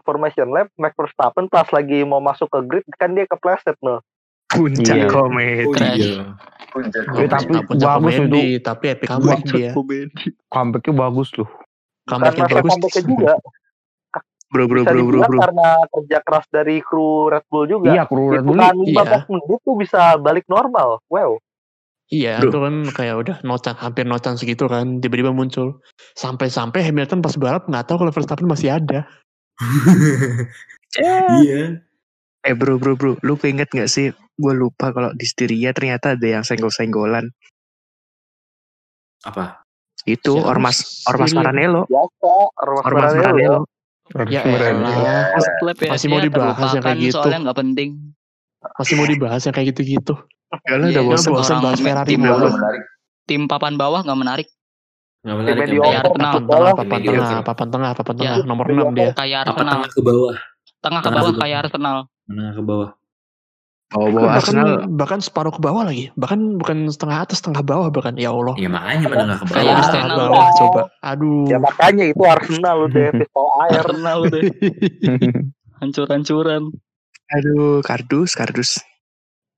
[0.00, 4.00] formation lap, Max Verstappen pas lagi mau masuk ke grid kan dia kepleset no.
[4.48, 5.06] Puncak Iya.
[5.06, 5.66] komet.
[5.66, 6.32] Oh iya.
[6.70, 7.28] Puncak komedi.
[7.28, 8.62] tapi puncak bagus komedi, itu.
[8.62, 9.70] tapi epic comeback dia.
[10.48, 11.50] Comebacknya bagus loh.
[11.50, 12.70] Bukan Comeback yang masa bagus.
[12.72, 13.32] comeback juga.
[14.48, 15.38] Bro bro Bisa bro bro bro.
[15.44, 17.92] karena kerja keras dari kru Red Bull juga.
[17.92, 18.72] Iya, kru Red Bull iya.
[18.72, 21.04] 15 menit tuh bisa balik normal.
[21.12, 21.36] Wow.
[22.08, 22.48] Iya, Bro.
[22.48, 25.76] itu kan kayak udah nocan, hampir nocan segitu kan, tiba-tiba muncul.
[26.16, 29.04] Sampai-sampai Hamilton pas balap nggak tahu kalau Verstappen masih ada.
[31.44, 31.84] Iya.
[32.48, 34.08] Eh bro bro bro, lu keinget gak sih?
[34.40, 37.28] Gue lupa kalau di Styria ternyata ada yang senggol-senggolan.
[39.28, 39.60] Apa?
[40.08, 40.48] Itu Siapa?
[40.48, 41.36] ormas ormas.
[41.36, 41.84] Maranello.
[42.56, 43.68] Ormas Ormas Maranello.
[44.16, 44.32] Maranello.
[44.32, 44.40] Ya
[45.76, 47.20] ya, Masih mau dibahas yang kayak gitu.
[47.20, 47.90] Soalnya nggak penting.
[48.58, 50.14] masih mau dibahas yang kayak gitu-gitu.
[50.48, 51.30] Gak lah Iya, udah bosen.
[51.30, 52.32] bosen orang bahas Ferrari tim mulu.
[52.40, 52.52] bawah,
[53.24, 54.48] tim papan bawah nggak menarik.
[55.20, 55.56] Nggak menarik.
[55.68, 55.78] Menarik.
[55.98, 56.32] Arsenal.
[56.32, 57.18] Papan tengah, papan Mediocre.
[57.18, 58.20] tengah, papan tengah, papan Ya.
[58.22, 59.10] tengah, nomor 6 dia.
[59.12, 59.72] Kayak Apa Arsenal.
[59.74, 60.34] tengah ke bawah?
[60.78, 61.96] Tengah ke Tengah bawah kayak Arsenal.
[62.24, 62.90] Menengah ke bawah.
[63.88, 64.68] Bawa-bawa bahkan, Arsenal.
[64.90, 66.04] bahkan separuh ke bawah lagi.
[66.14, 68.14] Bahkan bukan setengah atas, setengah bawah bahkan.
[68.16, 68.52] Ya Allah.
[68.54, 69.80] Ya makanya menengah ke Kayak bawah.
[69.82, 70.28] setengah Arsenal.
[70.28, 70.80] bawah coba.
[71.02, 71.44] Aduh.
[71.46, 73.72] Ya makanya itu Arsenal udah pistol air.
[73.78, 74.40] Arsenal udah
[75.80, 76.62] hancur-hancuran.
[77.30, 78.80] Aduh, kardus, kardus.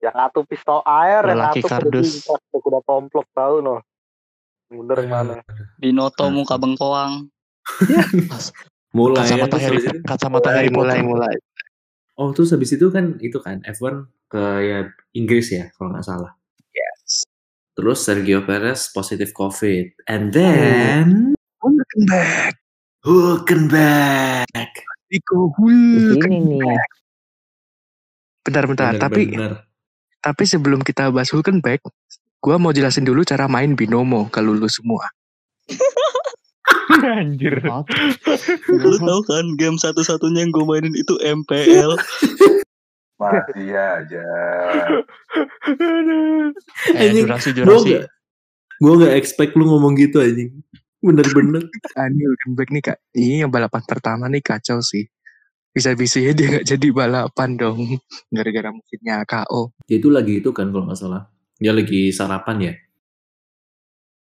[0.00, 2.10] Yang satu pistol air, yang Lelaki satu kuda kardus.
[2.50, 3.76] kuda komplok tahu no.
[4.66, 5.34] Bener mana?
[5.76, 6.34] Binoto Hmm.
[6.34, 7.28] muka bengkoang.
[8.90, 9.36] Mulai ya.
[9.38, 11.34] kacamata Terus Harry, kacamata Mulai, Harry mulai, mulai.
[12.16, 14.78] Oh terus habis itu kan itu kan F1 ke ya
[15.12, 16.32] Inggris ya kalau nggak salah.
[16.70, 17.22] Yes.
[17.72, 20.04] Terus Sergio Perez positif COVID.
[20.06, 22.56] And then Welcome back.
[23.00, 24.70] Hulkenberg.
[25.08, 26.20] Nico Di Hulk.
[26.20, 26.78] sini nih.
[28.40, 29.69] Bentar-bentar, tapi Bener-bener.
[30.20, 31.80] Tapi sebelum kita bahas Hulkenberg,
[32.40, 35.08] gua mau jelasin dulu cara main binomo ke lulu semua.
[37.00, 37.62] Anjir.
[38.68, 41.94] Lu tahu kan game satu-satunya yang gue mainin itu MPL.
[43.20, 44.24] Masih aja.
[46.90, 47.90] Eh, Anjing, durasi, Gue durasi.
[47.94, 48.04] gak,
[48.80, 50.50] gue gak expect lu ngomong gitu anjing.
[51.00, 51.64] Bener-bener.
[52.00, 55.04] Ani Hulkenberg nih kak, ini yang balapan pertama nih kacau sih.
[55.70, 57.78] Bisa-bisanya dia nggak jadi balapan dong,
[58.34, 59.70] gara-gara mesinnya KO.
[59.84, 61.30] Dia itu lagi itu kan kalau nggak salah.
[61.56, 62.74] Dia lagi sarapan ya.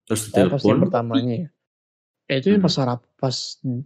[0.04, 0.76] Terus Oh, pas yang ditelepon.
[0.84, 1.48] pertamanya ya.
[2.28, 2.68] Eh, itu yang Hmm.
[2.68, 3.36] pas sarap, pas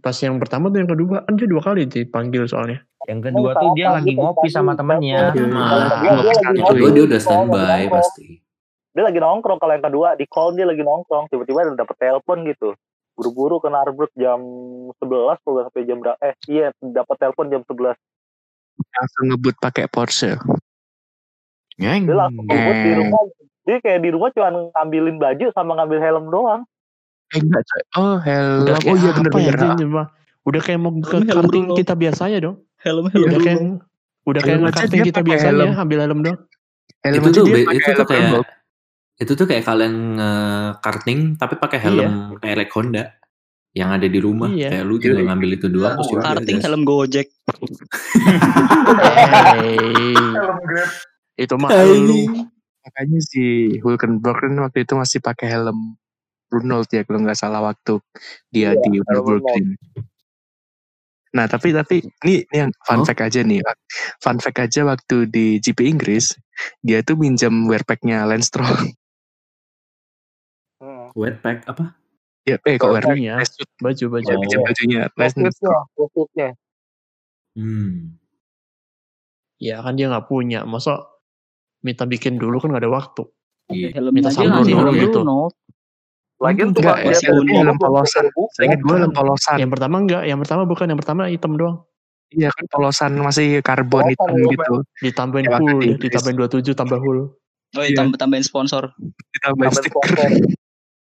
[0.01, 2.83] pas yang pertama tuh yang kedua kan dia dua kali dipanggil soalnya.
[3.03, 5.31] Yang kedua tuh dia lagi ngopi sama temennya.
[5.31, 6.11] Dia- dia
[6.51, 8.27] Itu Kedua ngopi dia udah standby pasti.
[8.91, 12.43] dia lagi nongkrong kalau yang kedua di call dia lagi nongkrong tiba-tiba ada dapet telepon
[12.45, 12.75] gitu
[13.13, 14.41] buru-buru ke Narbrook jam
[14.97, 14.97] 11
[15.39, 17.93] kalau sampai jam berapa eh iya dapat telepon jam 11
[18.73, 20.33] Langsung ngebut pakai Porsche.
[21.75, 22.05] Ngeng.
[22.05, 23.21] dia langsung ngebut di rumah
[23.63, 26.61] dia kayak di rumah cuma ngambilin baju sama ngambil helm doang
[27.29, 27.81] Eh enggak coy.
[27.95, 28.61] Oh helm.
[28.61, 29.55] Udah Oh iya bener-bener.
[29.55, 30.07] ya, anjing, Bang?
[30.43, 32.55] Udah kayak mau ke Helm karting kita biasanya dong.
[32.77, 33.59] Helm Iya, Udah kayak
[34.23, 35.81] udah kayak Helm karting kita biasanya helm.
[35.81, 36.37] ambil helm dong.
[37.01, 38.45] Helm itu tuh dia be- pakai itu tuh helm kayak.
[39.15, 40.17] Itu tuh kayak kalian
[40.79, 43.13] karting tapi pakai helm merek Honda
[43.73, 44.69] yang ada di rumah Iya.
[44.69, 47.27] kayak lu tinggal ngambil itu doang terus udah Karting helm Gojek.
[49.53, 50.89] Hey, Helm Grab.
[51.33, 52.21] itu mah lu.
[52.83, 53.43] Makanya si
[53.79, 55.97] Hulkenberg kan waktu itu masih pakai helm
[56.45, 57.97] Brunold ya kalau nggak salah waktu
[58.51, 59.73] dia Iya, di Nürburgring.
[61.33, 63.05] Nah tapi tapi ini, ini yang fun Oh.
[63.07, 63.65] fact aja nih.
[64.21, 66.37] Fun fact aja waktu di GP Inggris
[66.79, 68.93] dia tuh minjem wearpacknya Lance Stroll.
[71.13, 71.21] Hmm.
[71.21, 71.93] wetpack apa
[72.43, 72.91] ya, eh kok
[73.47, 73.69] suit.
[73.79, 74.27] baju baju.
[74.27, 76.49] Ya, minjem bajunya Maksudnya, maksudnya.
[77.55, 78.19] hmm
[79.63, 81.07] Ya kan dia nggak punya, masa
[81.79, 83.23] minta bikin dulu kan nggak ada waktu.
[83.71, 84.43] iya Helm Minta ngasih
[84.75, 85.19] dulu helm gitu.
[86.43, 88.25] Lagian tuh Enggak, ya, dari helm polosan.
[88.59, 89.57] Saya ingat gue helm polosan.
[89.63, 91.77] Yang pertama enggak, yang pertama bukan, yang pertama hitam doang.
[92.33, 94.75] Iya kan polosan masih karbon hitam gitu.
[94.99, 97.19] Ditambahin full, ditambahin 27 tambah full.
[97.73, 97.93] Oh, Iya.
[97.93, 97.97] iya.
[98.03, 98.91] tambah tambahin sponsor.
[99.31, 100.11] Ditambahin Tambah stiker.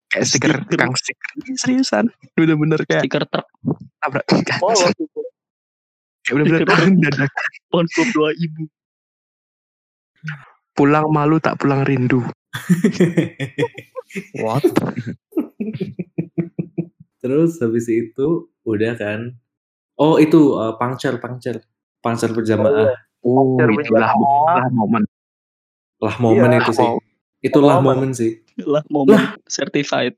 [0.08, 0.78] Kayak stiker, Stiker.
[0.78, 1.30] kang stiker.
[1.38, 2.06] Iya, Seriusan.
[2.32, 3.48] Bener-bener kayak Stiker truk.
[3.98, 4.26] tabrak.
[4.58, 4.82] Polos.
[6.24, 6.63] Kayak bener-bener
[7.04, 7.32] dadak.
[7.62, 8.63] Sponsor dua ibu.
[10.72, 12.24] Pulang malu tak pulang rindu.
[14.39, 14.63] What?
[17.17, 18.28] terus habis itu
[18.63, 19.36] udah kan
[19.96, 21.60] oh itu uh, puncture puncture
[22.00, 24.13] puncture berjamaah Oh, Hampir itulah
[24.72, 25.04] momen.
[26.00, 26.88] lah momen Iya, itu sih.
[27.41, 28.10] Itulah Momen.
[28.10, 30.17] momen sih Lah momen certified.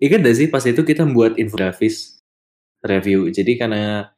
[0.00, 2.20] Ingat gak sih pas itu kita buat infografis
[2.84, 3.28] review.
[3.32, 4.08] Jadi karena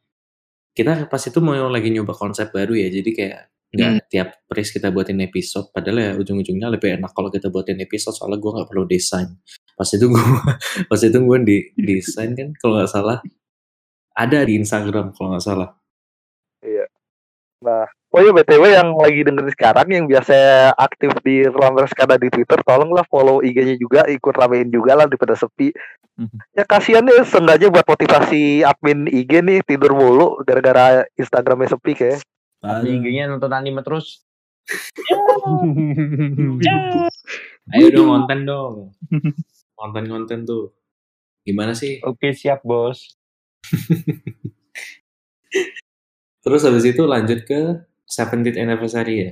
[0.75, 2.87] kita pas itu mau lagi nyoba konsep baru ya.
[2.91, 4.01] Jadi kayak nggak Hmm.
[4.09, 5.69] tiap race kita buatin episode.
[5.71, 9.29] Padahal ya ujung-ujungnya lebih enak kalau kita buatin episode soalnya gue nggak perlu desain.
[9.75, 10.19] Pas itu gue
[10.89, 13.19] pas itu gue di desain kan kalau nggak salah
[14.15, 15.69] ada di Instagram kalau nggak salah.
[18.09, 20.33] Oh iya BTW yang lagi dengerin sekarang yang biasa
[20.73, 25.37] aktif di Ramber Skada di Twitter tolonglah follow IG-nya juga ikut ramein juga lah daripada
[25.37, 25.69] sepi.
[26.57, 32.25] Ya kasihan deh seenggaknya buat motivasi admin IG nih tidur mulu gara-gara Instagramnya sepi kayak.
[32.81, 34.25] Di IG-nya nonton anime terus.
[37.77, 38.89] Ayo dong konten dong.
[39.77, 40.73] Konten-konten tuh.
[41.45, 42.01] Gimana sih?
[42.01, 43.21] Oke siap bos.
[46.39, 49.31] Terus habis itu lanjut ke 17th anniversary ya.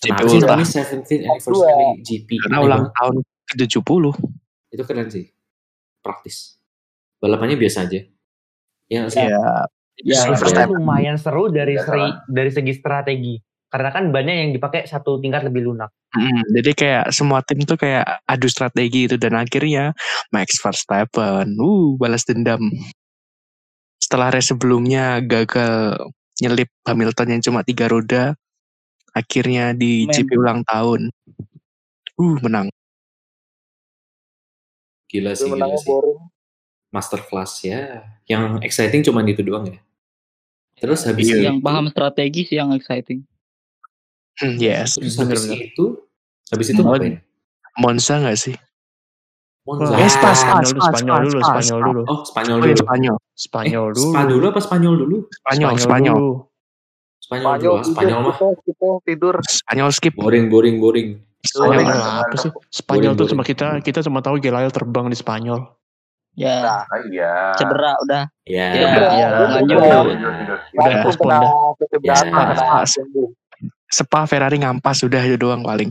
[0.00, 0.60] Kenapa sih ulang.
[0.60, 2.28] namanya 17th anniversary GP?
[2.46, 3.14] Karena ulang tahun
[3.52, 4.04] ke-70.
[4.70, 5.26] Itu keren sih.
[6.00, 6.60] Praktis.
[7.20, 8.00] Balapannya biasa aja.
[8.88, 9.20] Ya sih?
[9.20, 9.68] Iya.
[10.00, 10.72] Ya, Step.
[10.72, 13.34] lumayan seru dari Nggak seri, dari segi strategi.
[13.70, 15.92] Karena kan banyak yang dipakai satu tingkat lebih lunak.
[16.10, 19.94] Mm, jadi kayak semua tim tuh kayak adu strategi itu dan akhirnya
[20.34, 22.58] Max Verstappen, uh balas dendam.
[24.02, 26.02] Setelah race sebelumnya gagal
[26.40, 28.34] nyelip Hamilton yang cuma tiga roda,
[29.12, 30.12] akhirnya di Men.
[30.16, 31.12] GP ulang tahun,
[32.16, 32.68] uh menang.
[35.10, 35.88] Gila sih, gila sih.
[35.90, 36.20] boring.
[36.90, 38.02] Masterclass ya.
[38.26, 39.78] Yang exciting cuma itu doang ya.
[40.80, 41.34] Terus habis Iya.
[41.34, 43.22] itu, yang paham strategi sih yang exciting.
[44.40, 45.68] Hmm, yes, terus habis Bener-bener.
[45.70, 45.84] itu,
[46.48, 47.14] habis itu Mon- ngapain?
[47.76, 48.54] Monza nggak sih?
[49.60, 49.92] Monza.
[49.94, 51.86] Eh, Spa, Spa, Spanyol dulu, Spa, Spanyol Spa, dulu, Spa, Spanyol Spa.
[51.86, 52.02] dulu.
[52.02, 52.80] Oh, Spanyol Oh, iya, dulu.
[52.80, 54.10] Spanyol, Spanyol Eh, dulu.
[54.10, 55.16] Spa dulu apa Spanyol dulu?
[55.30, 56.18] Spanyol, Spanyol.
[57.20, 57.76] Spanyol dulu.
[57.84, 59.34] Spanyol mah kita, kita tidur.
[59.44, 60.14] Spanyol skip.
[60.16, 61.08] boring, boring, boring.
[61.40, 61.86] Spanyol.
[61.92, 62.50] Apa sih?
[62.68, 65.60] Spanyol tuh cuma kita kita cuma tahu Gelael terbang di Spanyol.
[66.38, 67.32] Ya, Nah, Ah, iya.
[67.58, 68.22] cedera udah.
[68.46, 68.66] Ya.
[68.72, 69.76] Ya, ya, lanjut.
[69.76, 70.58] Tidur, tidur, tidur.
[70.72, 71.40] Udah, respon dah.
[71.76, 72.14] titip Ya.
[74.24, 75.90] Ferrari ngampas udah itu doang paling.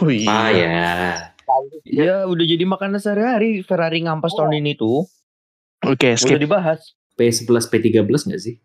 [0.00, 0.30] Oh iya.
[0.30, 1.33] Ah ya.
[1.84, 5.04] Ya udah jadi makanan sehari-hari Ferrari ngampas tahun ini tuh.
[5.82, 6.38] Oke, Udah skip.
[6.38, 6.80] dibahas.
[7.14, 8.56] P11, P13 nggak sih?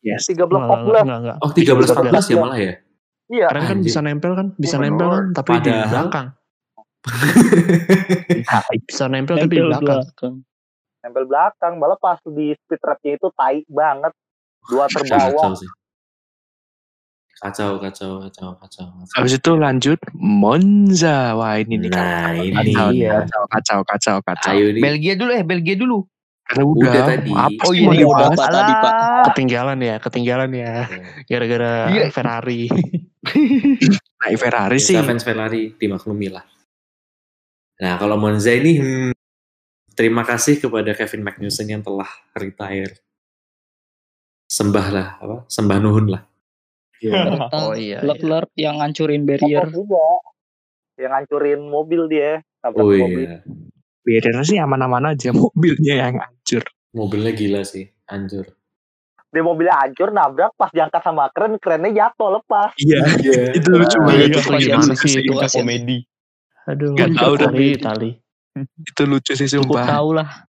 [0.00, 0.26] Yes.
[0.26, 1.04] 13 Enggak, 14.
[1.04, 1.36] enggak, enggak.
[1.38, 2.74] Oh, 13, 14 ya malah ya?
[3.28, 3.46] Iya.
[3.46, 4.46] Keren kan bisa nempel kan?
[4.56, 5.24] Bisa Iya, nempel kan?
[5.32, 6.26] Tapi di Padahal- belakang.
[8.88, 10.00] Bisa nempel tapi di belakang.
[10.02, 10.34] belakang.
[10.98, 14.12] Nempel belakang, malah pas di speed trapnya itu tai banget.
[14.64, 15.52] Dua Kacau terbawah.
[17.38, 18.84] Kacau, kacau, kacau, kacau.
[18.90, 19.14] kacau.
[19.14, 21.38] Habis itu lanjut Monza.
[21.38, 22.50] Wah ini nih Nah, ini.
[22.50, 23.22] kacau, Iya.
[23.22, 24.50] kacau, kacau, kacau, kacau.
[24.50, 24.82] Ayo nih.
[24.82, 25.98] Belgia dulu eh, Belgia dulu.
[26.42, 27.30] Karena udah, Udah tadi.
[27.30, 28.34] Apa Oh iya, dibahas?
[28.34, 28.92] Pak, tadi, Pak.
[29.30, 30.72] Ketinggalan ya, ketinggalan ya.
[31.24, 32.04] Gara-gara Iya.
[32.10, 32.66] Ferrari.
[34.18, 34.98] naik Ferrari sih.
[34.98, 36.42] Fans Ferrari dimaklumi lah.
[37.78, 39.12] Nah kalau Monza ini hmm,
[39.94, 42.98] terima kasih kepada Kevin Magnussen yang telah retire.
[44.48, 45.36] Sembah lah, apa?
[45.46, 46.24] Sembah nuhun lah.
[47.00, 47.98] Ternyata Oh iya.
[47.98, 47.98] iya.
[48.02, 49.66] Leclerc yang ngancurin barrier.
[49.68, 50.06] Juga
[50.96, 53.38] yang ngancurin mobil dia tabrak Oh mobil iya,
[54.02, 56.64] Biarin sih aman-aman aja mobilnya yang hancur.
[56.90, 58.48] mobilnya gila sih, anjur.
[59.28, 63.04] dia mobilnya hancur nabrak pas diangkat sama kren kerennya jatuh lepas Iya,
[63.60, 64.32] itu lucu Ah, banget.
[64.32, 65.36] itu gimana sih itu?
[65.52, 65.98] Komedi.
[66.64, 67.32] Aduh, Nggak tahu.
[67.36, 68.10] Itali, Itali.
[68.80, 69.84] Itu lucu sih Cukup sumpah.
[69.86, 70.47] tahu lah.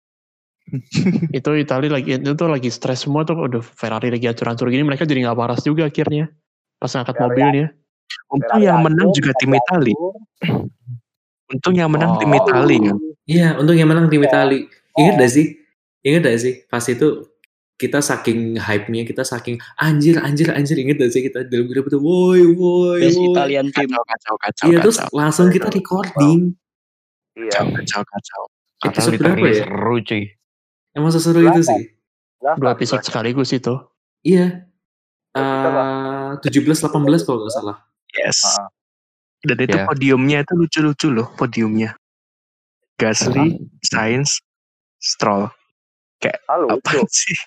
[1.38, 5.04] itu Itali lagi itu tuh lagi stres semua tuh udah Ferrari lagi ancur-ancur gini mereka
[5.06, 6.30] jadi nggak waras juga akhirnya
[6.78, 7.68] pas ngangkat Ferrari mobilnya
[8.30, 9.94] Untung Ferrari yang menang juga tim Itali.
[11.50, 12.38] Untung yang menang tim Oh.
[12.42, 12.98] Itali kan.
[13.26, 14.66] Iya, untung yang menang tim Itali.
[14.98, 15.46] Ingat gak sih?
[16.06, 16.54] Ingat gak sih?
[16.66, 17.30] Pas itu
[17.80, 20.78] kita saking hype-nya, kita saking anjir, anjir, anjir.
[20.78, 23.02] Ingat gak sih kita dalam grup itu, woi, woi.
[23.10, 23.90] Italian team.
[23.94, 26.54] Kacau, kacau, kacau, Iya, terus langsung kita recording.
[27.38, 28.44] iya Kacau, kacau, kacau.
[28.90, 29.66] Episode berapa ya?
[29.70, 30.24] seru cuy.
[30.92, 31.94] Emang seseru itu sih.
[32.40, 33.76] Dua episode sekaligus itu
[34.22, 34.66] Iya.
[35.32, 36.90] Eh 17-18
[37.24, 37.78] kalau nggak salah.
[38.12, 38.42] Yes.
[38.44, 38.68] Ah.
[39.40, 39.86] Dan itu Ya.
[39.88, 41.96] podiumnya itu lucu-lucu loh podiumnya.
[43.00, 44.44] Gasly, Sainz,
[45.00, 45.48] Stroll.
[46.52, 47.38] Ah, lucu Apa sih?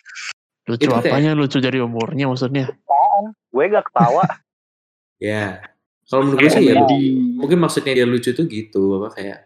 [0.65, 2.71] lucu Itu kayak- apanya lucu dari umurnya maksudnya
[3.53, 4.25] gue gak ketawa
[5.21, 5.61] Ya.
[6.09, 6.81] Kalau menurut gue sih ya,
[7.37, 9.39] mungkin maksudnya dia lucu tuh gitu, apa kayak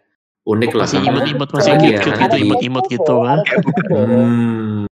[0.47, 0.85] unik lah.
[0.85, 4.83] masih imut-imut masih dia- cute karena gitu imut-imut gitu kan Kayak bukan, Hmm.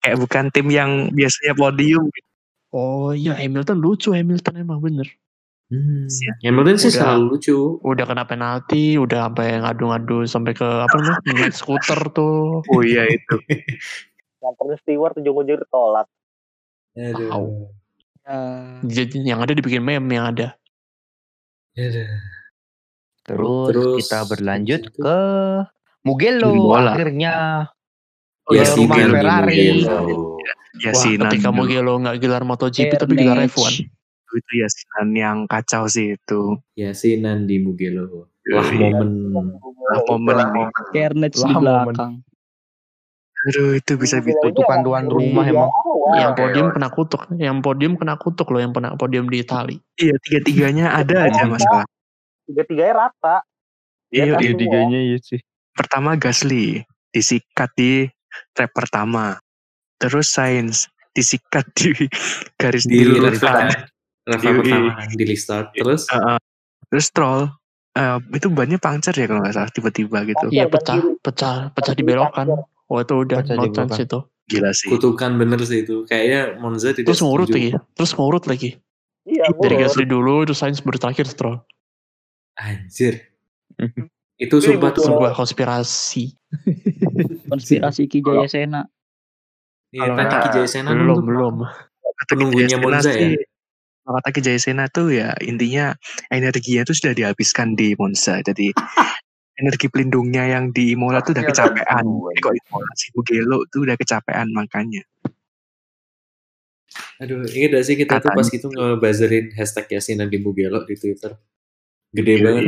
[0.00, 2.04] kayak bukan tim yang biasanya podium.
[2.70, 5.08] oh iya Hamilton lucu Hamilton emang bener
[5.66, 6.06] Hmm.
[6.40, 7.18] Hamilton sih Udah.
[7.18, 7.58] selalu lucu.
[7.82, 13.02] udah kena penalti udah sampai ngadu-ngadu sampai ke apa namanya naik skuter tuh Oh iya
[13.04, 13.34] itu.
[14.38, 16.06] nganterin steward ujung-ujung ditolak
[16.94, 17.66] Aduh.
[18.22, 18.38] Ya,
[18.80, 20.54] jadi yang ada dibikin meme yang ada
[21.74, 22.06] Aduh.
[23.26, 24.90] Terus, Terus, kita berlanjut itu.
[24.96, 25.18] ke
[26.00, 26.94] Mugello Bola.
[26.94, 27.34] akhirnya.
[28.46, 29.56] Oh, Ke iya, rumah Mugello, Ferrari.
[29.74, 29.98] Mugello.
[30.76, 31.48] Ya wah Sinan ketika.
[31.50, 33.82] Mugello nggak gelar MotoGP tapi gelar Carnage.
[33.82, 33.90] F1
[34.28, 36.54] itu ya Sinan yang kacau sih itu.
[36.74, 38.30] Yasinan di Mugello.
[38.46, 38.94] Wah Yoi.
[38.94, 39.58] momen.
[39.88, 40.62] Lah momen ini.
[40.92, 41.66] Carnage di Lah, momen.
[41.90, 42.12] belakang.
[43.44, 44.38] Aduh itu bisa bisa.
[44.40, 45.70] Kutukan tuan rumah emang.
[46.14, 50.14] yang podium kena kutuk yang podium kena kutuk loh yang pernah podium di Itali Iya
[50.22, 51.82] tiga-tiganya ada aja masalah.
[52.46, 53.42] Tiga-tiganya rata
[54.08, 54.86] Iya, iya, semua.
[54.88, 55.40] iya sih.
[55.74, 56.80] Pertama Gasly
[57.10, 58.06] disikat di
[58.54, 59.34] trap pertama.
[59.98, 61.90] Terus Sainz disikat di
[62.60, 63.34] garis Di di lap
[64.40, 64.58] Yoi.
[64.62, 65.74] pertama di restart.
[65.74, 66.38] Terus Heeh.
[66.86, 67.50] Terus Stroll
[67.94, 70.46] eh, itu bannya puncture ya kalau nggak salah tiba-tiba gitu.
[70.54, 72.70] iya pecah pecah pecah dibelokan hancur.
[72.86, 74.06] oh itu udah Pecah no di chance belakang.
[74.06, 74.88] itu Gila sih.
[74.94, 76.06] kutukan bener sih itu.
[76.06, 77.58] Kayaknya Monza tidak terus ngurut setuju.
[77.58, 78.70] lagi terus ngurut lagi
[79.26, 79.74] iya dari.
[79.82, 81.58] Gasly dulu terus Sainz baru terakhir Stroll
[82.56, 83.32] Anjir.
[83.76, 84.08] Mhm.
[84.36, 85.04] itu sumpah tuh.
[85.08, 86.36] Sebuah konspirasi
[87.52, 88.84] Konspirasi Ki Jaya Sena.
[89.92, 91.24] Iya, tadi Ki Jayasena dulu belum tuh.
[91.28, 91.54] belum
[92.16, 93.16] Kata Penunggunya Monza ya?
[93.16, 93.36] sih,
[94.06, 95.90] kalau kata Kijayasena tuh ya intinya
[96.30, 98.38] energinya tuh sudah dihabiskan di Monza.
[98.38, 98.70] Jadi
[99.58, 102.06] energi pelindungnya yang di Imola tuh udah ada kecapean.
[102.06, 105.02] Eh, kok Imola sih Mugello tuh udah kecapean makanya.
[107.18, 110.94] Aduh, ingat gak sih kita tuh Katanya pas itu ngebazarin hashtag Yasinan di Mugello di
[110.94, 111.34] Twitter.
[112.16, 112.64] Gede Iya, banget.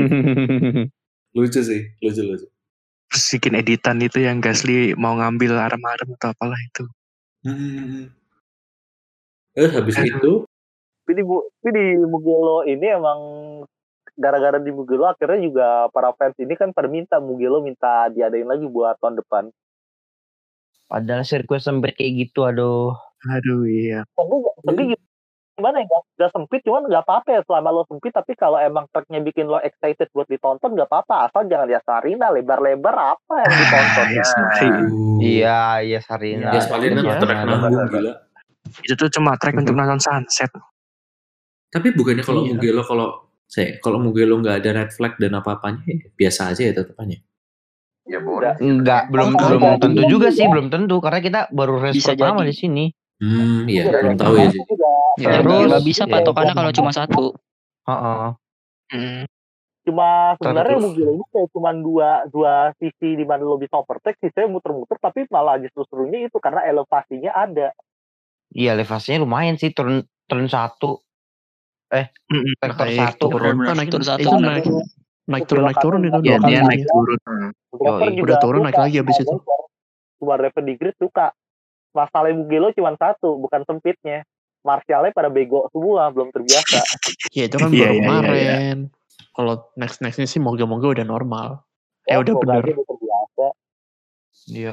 [1.32, 2.46] Lucu sih, lucu lucu.
[3.08, 6.84] Terus bikin editan itu yang Gasly mau ngambil arem-arem atau apalah itu.
[7.48, 8.12] Hmm.
[9.56, 10.12] Eh, habis Aduh.
[10.12, 10.32] itu
[11.02, 13.20] Tapi di, Bu- tapi di Mugello ini emang
[14.12, 18.68] gara-gara di Mugello akhirnya juga para fans ini kan pada minta Mugello minta diadain lagi
[18.68, 19.48] buat tahun depan.
[20.84, 22.92] Padahal sirkuit sempit kayak gitu, aduh.
[23.24, 24.04] Aduh iya.
[24.14, 24.36] Segi,
[24.68, 24.84] segi
[25.58, 25.86] gimana ya?
[25.90, 29.50] Gak, gak sempit cuman gak apa-apa ya selama lo sempit tapi kalau emang tracknya bikin
[29.50, 34.06] lo excited buat ditonton gak apa-apa asal jangan di Sarina lebar-lebar apa yang ditonton.
[34.08, 34.68] Iya, Nah, sorry.
[35.18, 36.54] Iya, iya Sarina.
[36.54, 38.12] Ya, Spalina Iya, track nanggung gila.
[38.86, 40.50] Itu tuh cuma track untuk nonton sunset.
[41.68, 42.54] Tapi bukannya kalau Iya.
[42.54, 43.08] Mugello kalau
[43.48, 47.18] saya kalau Mugello nggak ada red flag dan apa-apanya ya biasa aja ya tetapannya.
[48.08, 48.56] Ya boleh.
[48.56, 52.88] Enggak, belum belum tentu juga sih, belum tentu karena kita baru Bisa pertama di sini.
[53.18, 54.62] Hmm, iya, Iya, belum tahu ya sih.
[54.62, 56.12] Ya, Ya, Terus, nggak bisa iya.
[56.14, 57.24] patokannya kalau cuma satu.
[57.90, 58.28] Heeh.
[58.94, 59.22] Hmm.
[59.82, 60.08] Cuma
[60.38, 60.78] sebenarnya.
[60.78, 65.26] Mugello ini kayak cuma dua dua sisi di mana lo bisa overtake, sisanya muter-muter tapi
[65.32, 67.74] malah justru serunya itu karena elevasinya ada.
[68.54, 71.02] Iya, elevasinya lumayan sih turun turun satu.
[71.88, 72.52] Mm-mm.
[72.60, 73.26] Sektor naik satu.
[73.32, 73.54] turun.
[73.64, 74.64] Nah, naik Turun satu, itu naik
[75.28, 77.18] naik turun naik turun itu Iya dua dia kali naik turun.
[77.18, 78.08] Yoi.
[78.12, 79.36] juga Udah turun, naik lagi habis itu.
[80.20, 81.32] Cuma driver di grid suka.
[81.90, 84.22] Masalah Mugello cuma satu, bukan sempitnya.
[84.60, 86.82] Martialnya pada bego semua, belum terbiasa.
[87.32, 88.78] Ya itu kan Iya, baru iya, iya, kemarin.
[89.30, 91.62] Kalau next nextnya sih moga-moga udah normal.
[92.04, 92.62] Eh Oh, udah bener.
[92.66, 93.46] udah terbiasa.
[94.48, 94.72] Iya.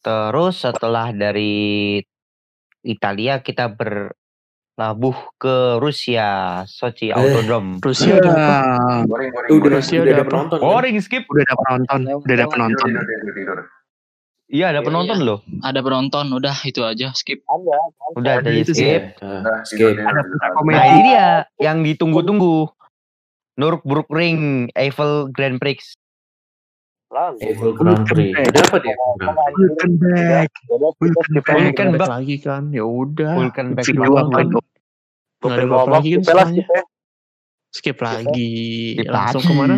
[0.00, 1.96] Terus setelah dari
[2.80, 6.28] Italia kita berlabuh ke Rusia,
[6.64, 7.12] Sochi Eh.
[7.12, 7.80] Autodrome.
[7.80, 8.40] Rusia ada apa?
[8.40, 9.74] Ah, Boring, boring, Udah, boring.
[9.76, 10.30] Rusia udah ada apa?
[10.30, 10.56] penonton.
[10.56, 10.66] kan?
[10.66, 11.24] Boring skip.
[11.26, 12.88] udah ada penonton, udah ada penonton.
[12.88, 13.58] Tidur, tidur, tidur.
[14.50, 15.28] Iya ada Iya, penonton iya.
[15.30, 15.38] loh.
[15.62, 17.38] Ada penonton, udah itu aja skip.
[17.46, 17.78] Ada.
[18.18, 18.82] Udah ada itu sih.
[18.82, 19.02] skip.
[19.22, 19.94] Nah, skip.
[19.94, 20.20] Ada
[20.58, 20.74] komedi.
[20.74, 21.28] Nah ini dia
[21.62, 22.66] yang ditunggu-tunggu.
[23.60, 25.94] Nürburgring Eiffel Grand Prix.
[27.14, 27.46] Langsung.
[27.46, 28.34] Eiffel Grand Prix.
[28.34, 28.96] Ada apa dia?
[28.98, 30.50] Welcome back.
[30.98, 32.74] Skip lagi kan.
[32.74, 33.52] Ya udah.
[33.54, 34.58] Apa itu?
[35.40, 36.84] Gue Nggak ada ngomong, lagi kan
[37.70, 38.52] skip lagi.
[38.98, 39.50] Skip Langsung lagi.
[39.50, 39.74] ke mana?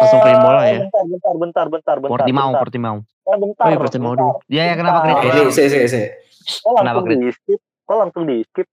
[0.00, 0.80] Langsung ke Imola ya?
[0.86, 2.10] Bentar, bentar, bentar, bentar, bentar.
[2.10, 2.62] Portimao, bentar.
[2.62, 2.96] Portimao.
[3.22, 4.22] Eh, bentar, Oh iya, Portimao bentar.
[4.24, 4.32] dulu.
[4.50, 4.98] Ya ya kenapa.
[5.02, 5.14] Krit?
[5.34, 6.00] Eh, se, se, se.
[6.62, 7.18] Kok Kenapa, langsung Krit?
[7.18, 7.60] di skip?
[7.86, 8.66] Kok langsung di skip?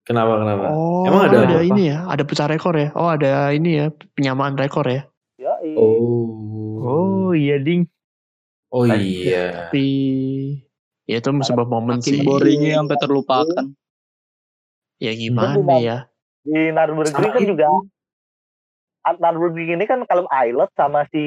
[0.00, 0.66] Kenapa, kenapa?
[0.74, 1.68] Oh, Emang ada ada apa?
[1.70, 2.88] ini ya, ada pecah rekor ya.
[2.98, 3.86] Oh, ada ini ya,
[4.16, 5.06] penyamaan rekor ya.
[5.38, 5.76] Ya, iya.
[5.78, 6.28] Oh.
[6.80, 7.86] Oh iya ding.
[8.74, 9.70] Oh iya.
[9.70, 9.86] Tapi
[11.06, 12.18] ya itu sebuah momen sih.
[12.26, 13.64] Boringnya sampai terlupakan.
[14.98, 16.09] Ya gimana ya?
[16.44, 17.52] Di Nürburgring kan itu.
[17.52, 17.66] juga
[19.00, 21.24] Nürburgring ini kan kalau Islet sama si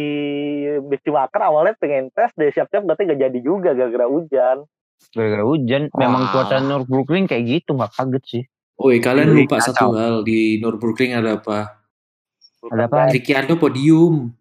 [0.89, 4.65] Bischumacher awalnya pengen tes deh siap-siap berarti gak jadi juga gara-gara hujan.
[5.11, 6.31] Gara-gara hujan, memang Wah.
[6.31, 8.43] cuaca Nürburgring kayak gitu, nggak kaget sih.
[8.79, 9.73] Woi, kalian lupa kacau.
[9.75, 11.83] satu hal di Nürburgring ada apa?
[12.71, 13.11] Ada apa?
[13.11, 14.31] Ricciardo podium.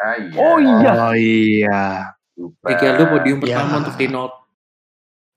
[0.00, 0.38] Ah, iya.
[0.40, 0.90] Oh iya.
[0.96, 1.82] Oh iya.
[2.36, 2.66] Lupa.
[2.72, 3.60] Ricciardo podium Ya.
[3.60, 3.94] pertama untuk.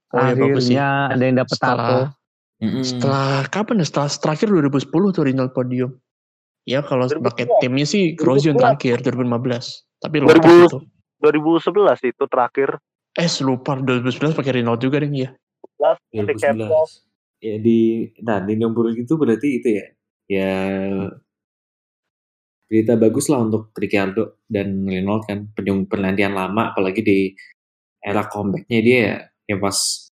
[0.09, 0.73] Oh ya bagus sih.
[0.73, 2.18] Akhirnya ada yang dapet Setelah tato.
[2.59, 2.83] Mm-mm.
[2.83, 3.85] setelah kapan ya?
[3.87, 5.91] Setelah terakhir 2010 tuh Renault podium.
[6.67, 7.23] Ya kalau 2010.
[7.23, 8.61] pakai timnya sih Grosjean 2010.
[8.61, 10.03] terakhir 2015.
[10.03, 10.67] Tapi lupa 2000.
[10.67, 10.79] itu.
[11.19, 12.69] 2011 itu terakhir.
[13.15, 15.29] Eh lupa 2011 pakai Renault juga ding ya.
[16.11, 16.69] 2011.
[17.39, 19.85] Ya di nah di Nürburgring itu berarti itu ya.
[20.29, 20.53] Ya
[22.69, 27.19] berita bagus lah untuk Ricciardo dan Renault kan penyung penantian lama apalagi di
[27.97, 29.15] era comebacknya dia ya,
[29.49, 30.08] ya pas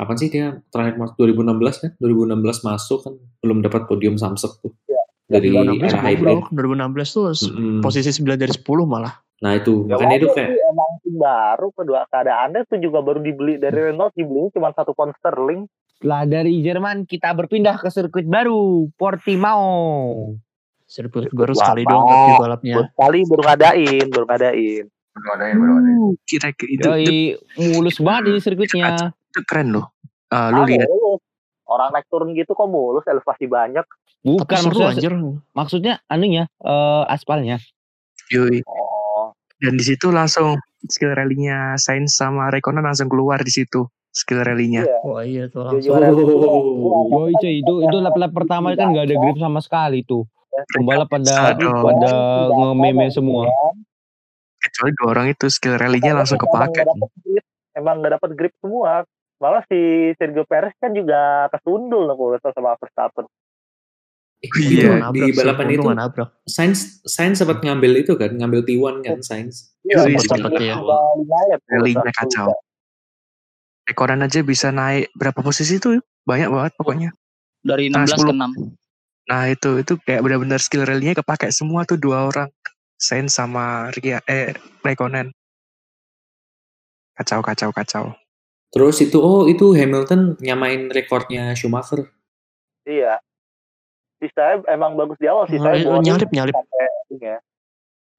[0.00, 1.44] apa sih dia terakhir mas 2016
[1.76, 6.48] kan 2016 masuk kan belum dapat podium Samsung tuh Iya, dari 2016 era hybrid goblok.
[6.50, 7.78] 2016 tuh s- Mm-mm.
[7.78, 9.14] posisi 9 dari 10 malah.
[9.38, 13.56] nah itu Ya makanya itu kayak sih, emang baru kedua keadaannya tuh juga baru dibeli
[13.56, 15.64] dari Renault dibeli cuma satu pound sterling.
[15.94, 20.34] Setelah dari Jerman kita berpindah ke sirkuit baru, Portimao.
[20.82, 22.74] Sirkuit baru Wah, sekali doang tapi balapnya.
[22.74, 24.84] Baru Sekali baru ngadain, baru ngadain.
[25.10, 25.96] Belum adain, belum adain.
[25.96, 27.14] Uh, kira-kira itu,
[27.56, 29.14] mulus banget di sirkuitnya.
[29.30, 29.94] Itu keren loh.
[30.28, 30.88] Ah, lu Ah, lihat.
[31.64, 33.86] Orang naik turun gitu kok mulus, elevasi banyak.
[34.20, 35.12] Tapi Bukan seru maksudnya, anjir.
[35.54, 37.56] maksudnya anunya, eh, aspalnya.
[38.28, 38.62] yoi.
[38.62, 40.54] Oh, Dan di situ langsung
[40.84, 44.82] skill rally-nya Sainz sama Raikkonen langsung keluar di situ skill rally-nya.
[44.82, 44.98] iya.
[45.02, 45.94] Wah iya tuh langsung.
[45.94, 47.26] Oh.
[47.32, 50.26] Cuy, itu itu lap-lap pertama kan nggak ada grip sama sekali tuh.
[50.70, 51.70] Pembalap pada Aduh.
[51.80, 52.10] pada
[52.50, 53.46] nge-meme semua.
[54.58, 56.82] Kecuali dua orang itu skill rally-nya langsung kepake.
[57.72, 59.06] emang nggak dapat grip semua.
[59.40, 63.24] Malah si Sergio Perez kan juga kesundul loh kalau sama Verstappen.
[64.40, 65.88] Iya, itu Nabrak di balapan itu.
[66.48, 70.76] Sainz Sainz sempat ngambil itu kan ngambil T1 kan Sainz Iya, Iya, sempat ya.
[72.12, 72.52] kacau.
[73.84, 76.00] Raikkonen aja bisa naik berapa posisi tuh?
[76.24, 77.10] Banyak banget pokoknya.
[77.60, 78.36] Dari Nah, 16 ke 10.
[78.36, 78.52] 6.
[79.28, 82.48] Nah itu itu kayak benar-benar skill rally-nya kepake semua tuh dua orang.
[83.00, 84.52] Sainz sama Ria, eh
[84.84, 85.32] Raikkonen.
[87.16, 88.04] Kacau kacau kacau.
[88.70, 92.06] Terus itu oh itu Hamilton nyamain rekornya Schumacher
[92.82, 93.20] Iya.
[94.16, 95.46] Sisanya emang bagus di awal.
[95.46, 96.54] Sisanya Oh, boring nyalip nyalip.
[96.54, 97.38] sampai ini ya.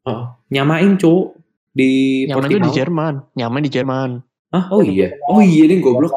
[0.06, 1.28] oh, nyamain cowok
[1.72, 1.90] di
[2.26, 3.14] Nyaman itu di Jerman.
[3.34, 4.10] Nyaman di Jerman.
[4.50, 4.68] Hah?
[4.70, 6.12] oh iya oh iya nih goblok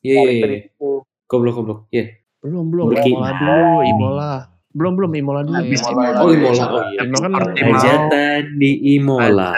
[0.00, 0.46] iya iya iya.
[0.64, 1.04] situ.
[1.26, 2.92] goblok goblok iya Belum belum.
[2.92, 3.76] Berarti- Imola dulu.
[3.84, 4.32] Imola.
[4.72, 5.56] Belum belum Imola dulu.
[5.60, 5.80] Habis.
[5.84, 6.08] Imola.
[6.18, 9.50] oh Imola oh iya Imola kan hajatan di Imola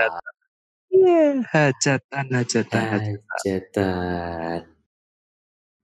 [0.96, 2.86] Iya, hajatan hajatan.
[2.88, 3.20] Hajatan.
[3.28, 4.60] hajatan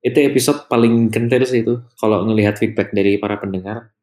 [0.02, 3.94] itu episode paling kental sih itu kalau ngelihat feedback dari para pendengar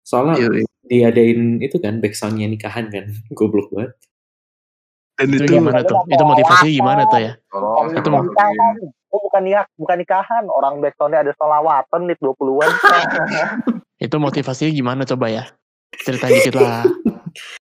[0.00, 0.64] soalnya Yoi.
[0.88, 3.94] diadain itu kan backsoundnya nikahan kan goblok banget
[5.20, 6.00] Dan Itu itu gimana tuh?
[6.08, 7.32] Itu motivasinya gimana tuh ya?
[7.52, 8.74] Tolong, Itu Nikahan.
[9.12, 10.44] Oh bukan nikah, bukan nikahan.
[10.48, 12.70] Orang backsoundnya ada solawatan nih 20-an.
[14.08, 15.44] Itu motivasinya gimana coba ya?
[16.00, 16.88] Ceritain dikit lah.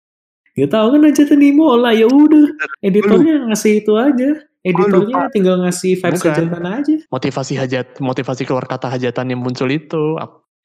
[0.54, 2.45] Gak tahu kan hajatan di Imola ya udah
[2.86, 4.30] editornya ngasih itu aja.
[4.64, 6.30] Editornya tinggal ngasih vibes Bukan.
[6.30, 6.95] hajatan aja.
[7.10, 10.16] Motivasi hajat, motivasi keluar kata hajatan yang muncul itu.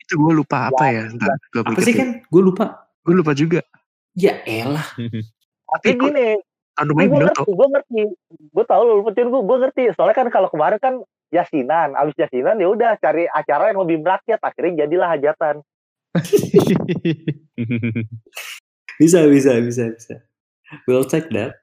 [0.04, 1.08] Itu gue lupa apa ya.
[1.08, 2.84] Ntar gue apa sih kan gue lupa.
[3.00, 3.64] Gue lupa juga.
[4.12, 4.86] ya elah.
[5.68, 6.28] Tapi gini,
[6.78, 8.00] Tahun gue ngerti, gue ngerti.
[8.54, 9.82] Gue tau lu, gue gue ngerti.
[9.96, 10.94] Soalnya kan kalau kemarin kan
[11.32, 11.96] yasinan.
[11.96, 14.38] Abis yasinan ya udah cari acara yang lebih merakyat.
[14.44, 15.64] Akhirnya jadilah hajatan
[18.98, 20.14] Bisa, bisa, bisa, bisa.
[20.84, 21.62] We'll take that.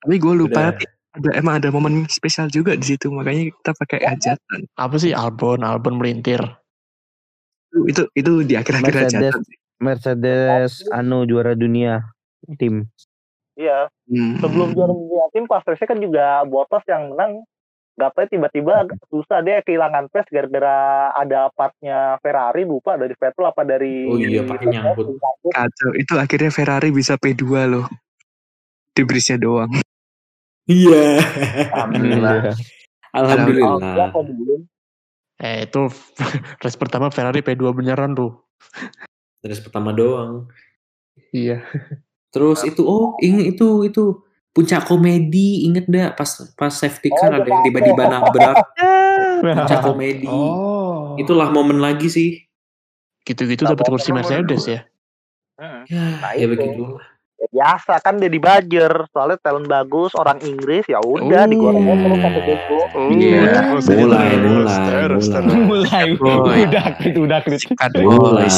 [0.00, 0.78] Tapi gue lupa Udah.
[1.16, 4.60] ada emang ada momen spesial juga di situ makanya kita pakai hajatan.
[4.78, 6.38] Apa sih Albon, Albon melintir.
[7.72, 9.34] Itu itu, itu di akhir-akhir Mercedes.
[9.34, 9.42] hajatan.
[9.76, 12.00] Mercedes anu juara dunia
[12.56, 12.86] tim.
[13.56, 14.38] iya Hmm.
[14.38, 17.42] sebelum juara dunia tim pas race kan juga Bottas yang menang
[17.96, 23.64] Gak tahu tiba-tiba susah dia kehilangan pace gara-gara ada partnya Ferrari lupa dari Vettel apa
[23.64, 25.16] dari Oh iya, partnya nyangkut.
[25.48, 25.90] Kacau.
[25.96, 27.88] Itu akhirnya Ferrari bisa P2 loh.
[28.92, 29.72] Di brisnya doang.
[30.68, 31.24] Iya.
[31.72, 32.52] Alhamdulillah.
[33.16, 33.80] Alhamdulillah.
[33.80, 34.60] Alhamdulillah kok belum.
[35.40, 35.82] Eh itu
[36.64, 38.44] race pertama Ferrari P2 beneran tuh.
[39.40, 40.52] Terus pertama doang.
[41.32, 41.64] Iya.
[42.28, 44.25] Terus itu oh inget itu itu
[44.56, 46.24] puncak komedi inget nggak pas
[46.56, 48.56] pas safety car Oh, ada yang tiba-tiba nabrak
[49.38, 51.12] puncak komedi Oh.
[51.16, 52.30] itulah momen lagi sih
[53.20, 54.80] Gitu-gitu dapat kursi Mercedes ya.
[55.56, 55.82] Hmm.
[55.84, 56.52] ya Nah, ya itu.
[56.52, 56.84] begitu
[57.36, 61.50] Ya, biasa kan dia dibajer soalnya talent bagus orang Inggris ya udah Oh.
[61.52, 62.78] digoreng terus sampai bego.
[63.12, 63.40] Iya,
[63.76, 64.88] mulai, mulai, terus, mulai.
[64.96, 65.26] terus.
[65.52, 66.04] Mulai
[66.64, 67.60] udah krit udah krit.
[68.00, 68.48] Mulai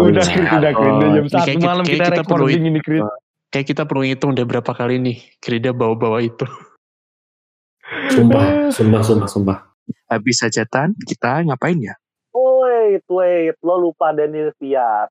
[0.00, 0.94] Udah krit udah krit.
[1.12, 3.04] jam satu malam kita recording ini krit.
[3.48, 6.44] Kayak kita perlu ngitung deh berapa kali nih Krida bawa-bawa itu.
[8.12, 9.58] sumpah sumpah sumpah sumpah
[10.12, 11.96] Habis hajatan kita ngapain ya?
[12.36, 15.08] Wait, wait, lo lupa Daniel Fiat.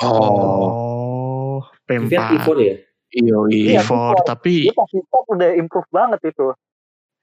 [0.00, 2.40] Oh, Fiat P4.
[2.40, 2.76] P4 ya
[3.14, 4.26] Iya, Iya, P4 P4.
[4.26, 6.46] tapi Dia pasti top udah improve banget itu.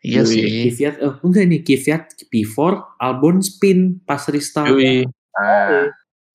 [0.01, 0.69] iya sih.
[0.72, 2.57] Kvyat oh enggak nih Kvyat P4
[2.97, 4.72] Albon spin pas restart.
[5.38, 5.89] Ah,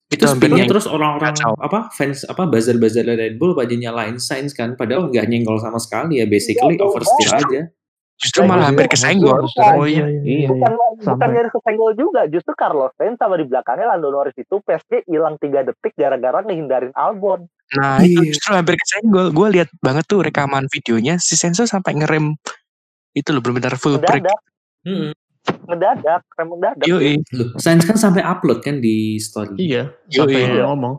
[0.07, 1.51] itu Itu hampir spinnya terus orang-orang kacau.
[1.59, 6.19] apa fans apa buzzer-buzzer Red Bull pada nyalain Sainz kan padahal nggak nyenggol sama sekali
[6.19, 7.61] ya basically Iya, oversteer aja
[8.17, 9.45] Justru malah hampir kesenggol.
[9.45, 10.21] Oh iya iya.
[10.25, 10.47] Iya.
[10.49, 14.57] Bukan bukan Sampai- dari kesenggol juga, justru Carlos Sainz sama di belakangnya Lando Norris itu
[14.57, 17.45] pace hilang 3 detik gara-gara ngehindarin Albon.
[17.77, 18.33] Nah, itu Iya.
[18.33, 19.29] justru hampir kesenggol.
[19.29, 22.33] Gue lihat banget tuh rekaman videonya si Senso sampai ngerem
[23.13, 24.25] itu loh benar-benar full break.
[24.25, 24.41] Mendadak,
[24.81, 25.11] Mm-mm.
[25.67, 26.85] Mendadak, rem mendadak.
[26.87, 27.19] Yoi.
[27.35, 30.15] Loh, Sainz kan sampai upload kan di story Iya, Yoi.
[30.31, 30.63] sampai Iya.
[30.65, 30.95] ngomong.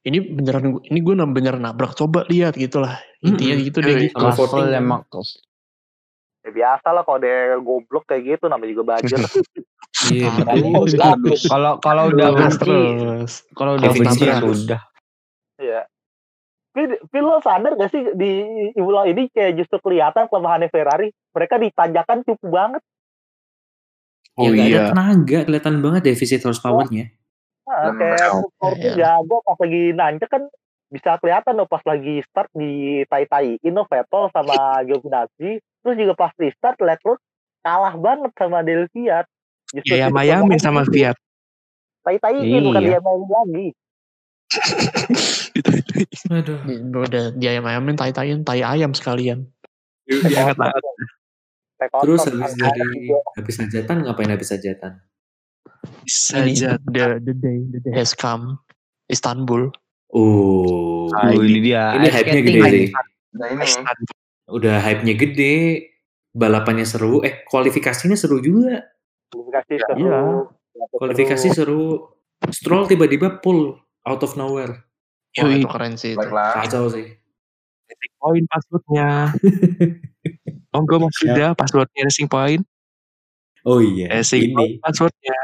[0.00, 3.00] Ini beneran ini gue beneran nabrak coba lihat gitu lah.
[3.20, 3.66] Intinya Mm-mm.
[3.68, 4.04] gitu deh Yoi.
[4.08, 4.24] gitu.
[4.32, 5.04] Voting emang
[6.40, 9.20] Ya, biasa lah kalau dia goblok kayak gitu namanya juga bajer.
[10.14, 11.40] iya Terus, bagus.
[11.44, 12.76] kalau kalau udah Terus, benci
[13.52, 14.56] kalau udah benci ya Stabrak.
[14.56, 14.80] sudah.
[15.60, 15.80] Iya.
[16.70, 18.30] Tapi, lo sadar gak sih di
[18.78, 21.10] ulang ini kayak justru kelihatan kelemahannya Ferrari.
[21.34, 22.82] Mereka ditanjakan cukup banget.
[24.32, 24.82] Ya Oh ada iya.
[24.88, 27.10] tenaga kelihatan banget defisit horsepowernya
[27.62, 28.40] Nah, Hmm, kayak betul.
[28.42, 28.92] support Iya.
[28.96, 30.42] jago pas lagi nanjak kan
[30.90, 32.70] bisa kelihatan loh pas lagi start di
[33.06, 34.54] tai-tai Vettel sama
[34.86, 37.22] Giovinazzi terus juga pas di start Leclerc
[37.60, 39.22] kalah banget sama Del Fiat
[39.70, 40.82] Justru Ya mayamin kelemahan sama.
[40.84, 41.14] Fiat.
[42.02, 42.88] tai-tai ini bukan Iya.
[42.88, 43.68] dia main lagi
[46.32, 46.58] aduh
[46.98, 49.46] Udah dia ayam ayamin tai ayam sekalian.
[50.08, 50.82] diangkat-angkat.
[51.80, 52.60] Terus kotor, habis kan.
[52.68, 54.92] dari habis hajatan ngapain habis hajatan
[55.80, 56.12] Ini
[56.52, 56.70] Saja.
[56.84, 58.60] the, the day the day has come.
[59.06, 59.72] Istanbul.
[60.10, 61.96] oh Oh, ini dia.
[61.96, 62.86] ini hype-nya gede sih
[63.32, 63.64] Nah ini
[64.46, 65.54] udah hype-nya gede
[66.30, 68.86] balapannya seru eh kualifikasinya seru juga
[69.28, 70.20] kualifikasi seru Iya.
[70.92, 71.82] kualifikasi seru
[72.46, 74.86] Stroll tiba-tiba pull out of nowhere
[75.32, 75.58] Wah, Yoi.
[75.58, 76.26] itu keren sih itu.
[76.28, 77.16] kacau sih
[78.16, 79.32] Point passwordnya.
[80.70, 82.62] Monggo Mas Yuda passwordnya Racing Point.
[83.66, 85.36] oh iya Racing Point ini passwordnya.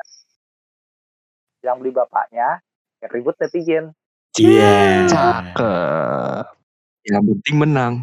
[1.66, 2.62] yang beli bapaknya
[3.02, 3.90] yang ribut netizen
[4.38, 6.46] iya Cakep.
[7.06, 7.94] Yang penting menang.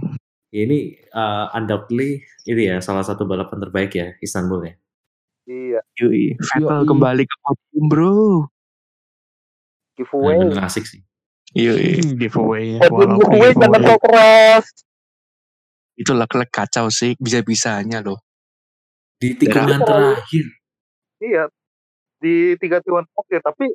[0.54, 4.74] ini uh, undoubtedly itu ya salah satu balapan terbaik ya Istanbul ya
[5.48, 6.36] iya Yui.
[6.38, 8.16] Vettel kembali ke podium bro.
[9.96, 11.02] giveaway bener asik sih
[11.56, 12.04] Yui.
[12.20, 12.78] Giveaway.
[12.84, 14.60] podium giveaway jangan giveaway.
[15.94, 17.14] Itu lek-lek kacau sih.
[17.16, 18.20] Bisa-bisanya loh.
[19.16, 20.46] di tikungan terakhir
[21.24, 21.48] iya
[22.20, 23.72] di tiga tikungan terakhir tapi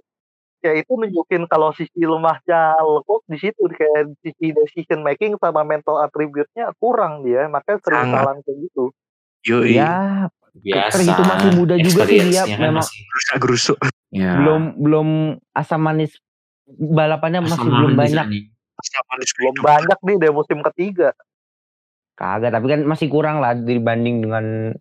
[0.61, 6.05] ya itu nunjukin kalau sisi lemahnya Leclerc di situ kayak sisi decision making sama mental
[6.05, 8.21] attribute-nya kurang dia makanya sering Sangat.
[8.21, 8.85] salah kayak gitu
[9.49, 9.73] Yoi.
[9.73, 12.85] Ya, biasa terhitung masih muda juga sih dia, kan memang.
[12.85, 13.79] masih- Rusak-gerusuk.
[14.11, 15.09] ya, belum belum
[15.55, 16.13] asam manis
[16.69, 18.27] balapannya asam masih belum manis banyak.
[19.09, 21.17] Manis belum banyak nih dari musim ketiga
[22.19, 24.75] Kagak, tapi kan masih kurang lah dibanding dengan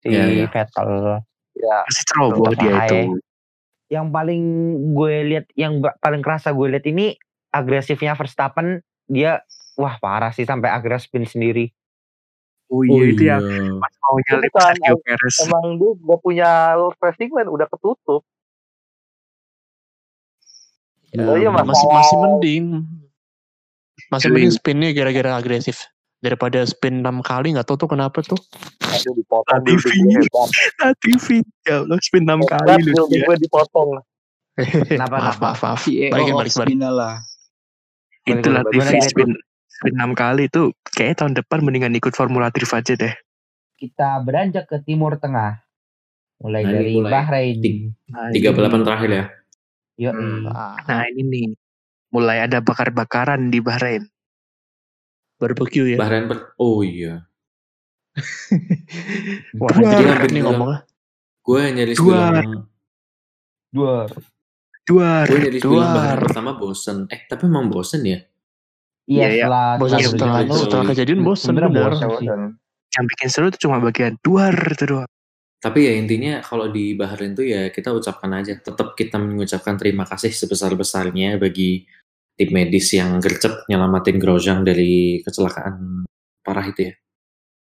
[0.00, 0.46] si Iya, iya.
[0.48, 1.20] Vettel.
[1.52, 3.20] ya Masih ceroboh dia itu.
[3.92, 4.42] Yang paling
[4.96, 7.12] gue lihat, yang paling kerasa gue lihat ini
[7.52, 9.44] agresifnya Verstappen, dia
[9.76, 11.68] wah parah sih sampai akhirnya spin sendiri.
[12.68, 13.80] Oh iya itu yang iya.
[13.80, 15.36] pas mau nyalip Bukan, Sergio Perez.
[15.44, 16.50] Emang dia gak punya
[17.00, 18.22] racing line udah ketutup.
[21.16, 22.64] Ya, Oh iya, masih masih mending.
[24.12, 25.88] Masih mending spinnya gara-gara agresif.
[26.18, 28.38] Daripada spin 6 kali nggak tahu tuh kenapa tuh.
[28.82, 28.98] Nah,
[30.98, 31.30] TV.
[31.62, 33.22] Ya Allah, spin 6 Hebat kali lu dia.
[33.22, 34.02] gue dipotong.
[34.58, 35.82] Kenapa, maaf, maaf, maaf.
[35.86, 36.74] Balikin, of balik, balik.
[38.26, 39.30] Itulah TV spin
[39.70, 43.14] spin 6 kali itu kayaknya tahun depan mendingan ikut Formula Drift aja deh.
[43.78, 45.62] Kita beranjak ke Timur Tengah.
[46.42, 47.12] Mulai Nah, dari mulai.
[47.14, 47.56] Bahrain.
[47.62, 48.30] Ti- Nah,
[48.82, 49.24] terakhir ya.
[49.98, 50.46] Yo, Hmm.
[50.50, 51.46] Ah, Nah, ini nih.
[52.10, 54.02] Mulai ada bakar-bakaran di Bahrain.
[55.38, 55.96] Barbecue ya.
[55.96, 57.24] Bahrain per Oh iya.
[59.54, 59.88] Wah, Dua.
[59.88, 60.78] jadi ribet nih bilang- ngomongnya.
[61.40, 62.12] Gue nyaris Dua.
[62.28, 62.50] bilang
[63.68, 63.94] dua.
[64.84, 65.24] Duar.
[65.26, 65.94] gue nyaris bilang Duar.
[65.94, 66.98] Bahrain pertama bosen.
[67.08, 68.18] Eh tapi emang bosen ya.
[69.08, 69.44] Iya, Iya, iya.
[69.44, 71.90] setelah Iya, setelah, setelah kejadian bosan Sebenarnya bener.
[71.90, 72.08] bosan.
[72.10, 72.40] Bosan.
[72.88, 75.08] Yang bikin seru tuh cuma bagian duar itu doang.
[75.58, 78.54] Tapi ya intinya kalau di Bahrain tuh ya kita ucapkan aja.
[78.56, 81.82] Tetap kita mengucapkan terima kasih sebesar-besarnya bagi
[82.38, 86.06] tim medis yang gercep nyelamatin Grosjean dari kecelakaan
[86.46, 86.94] parah itu ya.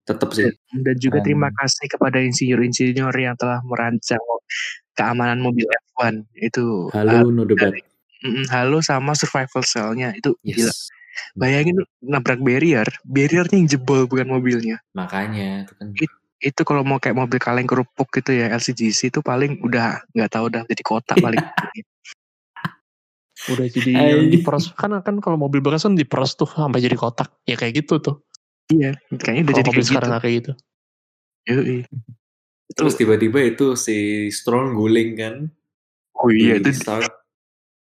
[0.07, 0.53] Tetap sih.
[0.71, 1.25] Dan juga Keren.
[1.25, 4.21] terima kasih kepada insinyur-insinyur yang telah merancang
[4.95, 6.93] keamanan mobil F1 itu.
[6.93, 7.73] Halo no debat.
[8.23, 10.69] Mm, halo sama survival cell-nya itu gila.
[10.69, 10.88] Yes.
[11.34, 14.78] Bayangin lu nabrak barrier, barriernya yang jebol bukan mobilnya.
[14.93, 15.88] Makanya itu kan
[16.38, 20.53] Itu kalau mau kayak mobil kaleng kerupuk gitu ya LCGC itu paling udah nggak tahu
[20.53, 21.41] udah jadi kotak paling.
[23.48, 24.28] Udah jadi Ay.
[24.28, 27.32] diperes kan kan kalau mobil bekas kan diperes tuh sampai jadi kotak.
[27.48, 28.16] Ya kayak gitu tuh.
[28.68, 30.22] iya, kayaknya udah Kalau jadi mobil kayak sekarang gitu.
[30.22, 30.52] kayak gitu.
[31.48, 31.78] Yoi.
[32.76, 35.36] terus tiba-tiba itu si Strong guling kan.
[36.20, 37.08] Oh iya di itu start.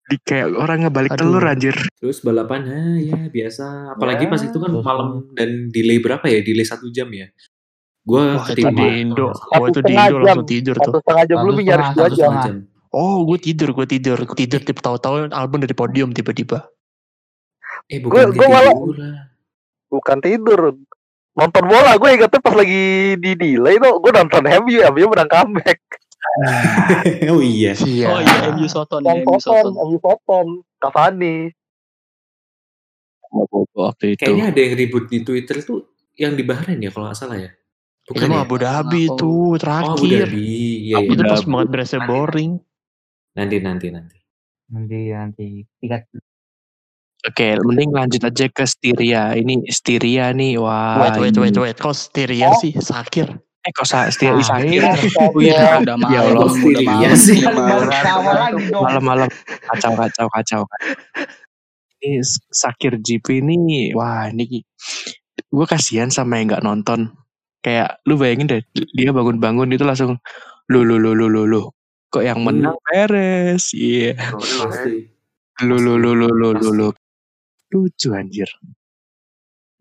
[0.06, 1.22] di kayak orang ngebalik Aduh.
[1.26, 1.76] telur anjir.
[1.98, 3.96] Terus balapan ah, ya biasa.
[3.96, 6.44] Apalagi Ya, pas itu kan malam dan delay berapa ya?
[6.44, 7.26] Delay satu jam ya.
[8.06, 8.86] Gue ketimpa.
[8.86, 9.34] di Indo.
[9.34, 10.92] Satu Wah itu di Indo langsung tidur tuh.
[10.94, 12.34] Satu setengah jam lebih nyaris dua jam.
[12.96, 14.16] Oh gue tidur, gue tidur.
[14.24, 16.64] Gue tidur tipe tahu-tahu album dari podium tiba-tiba.
[17.92, 18.78] Eh bukan Gua- gua malah-.
[19.92, 20.80] Bukan tidur.
[21.36, 22.84] Nonton bola gue ingetnya pas lagi
[23.20, 25.80] di delay tuh gue nonton MU, MU menang comeback.
[27.36, 27.76] oh iya.
[27.76, 28.08] Iya.
[28.08, 29.76] Oh iya, MU Soton ya, MU Soton.
[29.76, 30.48] MU Soton,
[30.80, 31.52] Cavani.
[33.76, 34.24] Waktu itu.
[34.24, 37.52] Kayaknya ada yang ribut di Twitter tuh yang di Bahrain ya kalau nggak salah ya.
[38.06, 38.44] Itu Bukan mah ya?
[38.48, 40.26] Abu Dhabi Aku- tuh Oh Abu terakhir.
[40.32, 40.40] Dhabi.
[40.40, 40.98] Iya, iya.
[41.04, 41.52] itu pas Dhabi.
[41.52, 42.52] banget beresnya boring.
[43.36, 44.18] Nanti nanti nanti.
[44.72, 46.00] Nanti nanti tiga
[47.26, 49.34] Oke, mending lanjut aja ke Styria.
[49.34, 51.02] Ini Styria nih, wah.
[51.02, 51.74] wait, wait, wait, wait.
[51.76, 52.58] Kok Styria Oh.
[52.62, 52.70] sih?
[52.78, 53.26] Sakir.
[53.66, 54.78] Eh kok sa Styria Ah, Sakir?
[54.78, 54.94] iya.
[55.18, 56.54] Oh iya, Udah ya malam, Allah.
[56.54, 57.18] udah Iya malam.
[57.18, 57.40] sih.
[58.78, 59.30] Malam-malam
[59.66, 60.62] kacau kacau kacau.
[61.98, 62.22] Ini
[62.54, 64.62] Sakir GP ini, wah ini
[65.50, 67.10] gue kasihan sama yang nggak nonton.
[67.66, 68.62] Kayak lu bayangin deh,
[68.94, 70.22] dia bangun-bangun itu langsung
[70.70, 71.62] lu lu lu lu lu lu.
[72.10, 73.74] Kok yang menang Perez?
[73.76, 74.16] Iya.
[74.16, 75.10] Pasti.
[75.64, 76.88] Lu lu lu lu lu lu lu.
[77.72, 78.48] Lucu anjir.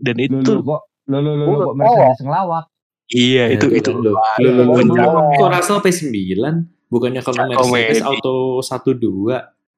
[0.01, 1.73] Dan Lu itu lu kok lu lu lu kok.
[1.79, 2.65] Mercedes ngelawak.
[3.13, 3.91] iya itu Ya, itu.
[3.93, 5.15] Lo, wah, lo, lo, lo, lo, Menjawab.
[5.15, 5.39] lo.
[5.39, 6.41] Kok Russell P9?
[6.89, 9.05] Bukannya kalau Mercedes auto 1-2?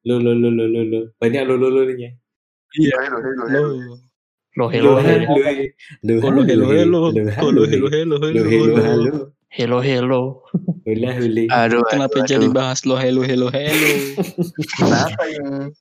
[0.06, 1.00] Lo, lo, lo, lo, lo, lo.
[1.18, 2.14] Banyak lo, lo, lo, nya.
[2.78, 2.94] Iya.
[3.08, 3.70] Hello, hello, Lo, hello.
[4.56, 5.32] Lo Lo, hello lo, hello.
[6.00, 9.12] lo, Kolo hello hello, lo, kolo hello hello Lo, hello, halo.
[9.56, 10.44] Hello hello.
[10.84, 11.48] Hula, huli.
[11.48, 12.52] Aduh, Kenapa aduh, jadi aduh.
[12.52, 13.88] bahas lo hello hello hello?
[14.76, 15.72] Kenapa ini?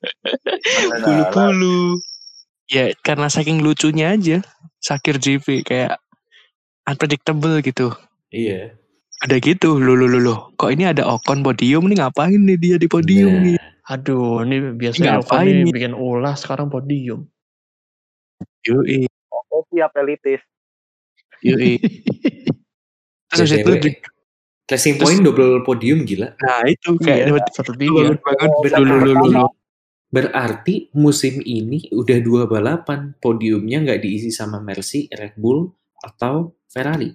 [1.04, 1.80] Pulu pulu.
[2.72, 4.40] Ya karena saking lucunya aja
[4.80, 6.00] Sakir GP kayak
[6.88, 7.92] unpredictable gitu.
[8.32, 8.80] Iya.
[9.28, 10.56] Ada gitu, lu lu lu lu.
[10.56, 13.60] Kok ini ada Ocon podium nih ngapain nih dia di podium Nah, nih?
[13.92, 15.74] Aduh, ini biasanya Ngapain nih nih?
[15.76, 17.28] bikin ulah sekarang podium.
[18.64, 20.40] Yoi, Oke siap elitis.
[21.44, 21.76] yoi.
[23.38, 24.00] BTW, di-
[24.66, 26.34] Racing Point double podium gila.
[26.36, 28.02] nah itu kayak Iya, dapat satu lu tiga.
[28.18, 29.46] bangun Oh, lu lu lu lu lu.
[30.08, 35.68] Berarti musim ini udah dua balapan podiumnya nggak diisi sama Mercy, Red Bull,
[36.00, 37.12] atau Ferrari.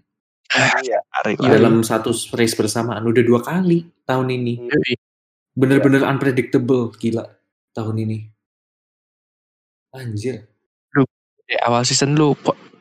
[0.78, 1.00] Iya.
[1.02, 1.50] Tarik Iya.
[1.56, 4.54] Dalam satu race bersamaan udah dua kali tahun ini.
[4.62, 4.94] Yoi.
[5.50, 7.24] Bener-bener unpredictable gila
[7.72, 8.18] tahun ini.
[9.90, 10.46] Anjir.
[11.42, 12.30] Di awal season lu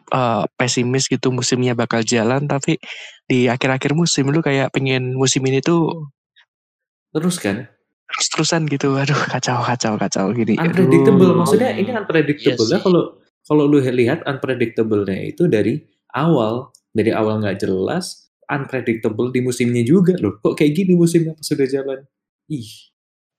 [0.10, 2.82] eh, pesimis gitu musimnya bakal jalan tapi
[3.30, 6.10] di akhir-akhir musim lu kayak pengen musim ini tuh
[7.10, 7.66] Terus kan?
[8.10, 8.98] terus-terusan gitu.
[8.98, 10.58] Aduh kacau kacau kacau gini.
[10.58, 10.66] Aduh.
[10.66, 11.32] Unpredictable.
[11.38, 13.04] Maksudnya ini unpredictable Iya nya kalau
[13.46, 15.82] kalau lu lihat unpredictable-nya itu dari
[16.14, 20.42] awal, dari awal nggak jelas, unpredictable di musimnya juga loh.
[20.42, 22.00] Kok kayak gini musimnya pas sudah jalan?
[22.50, 22.70] Ih.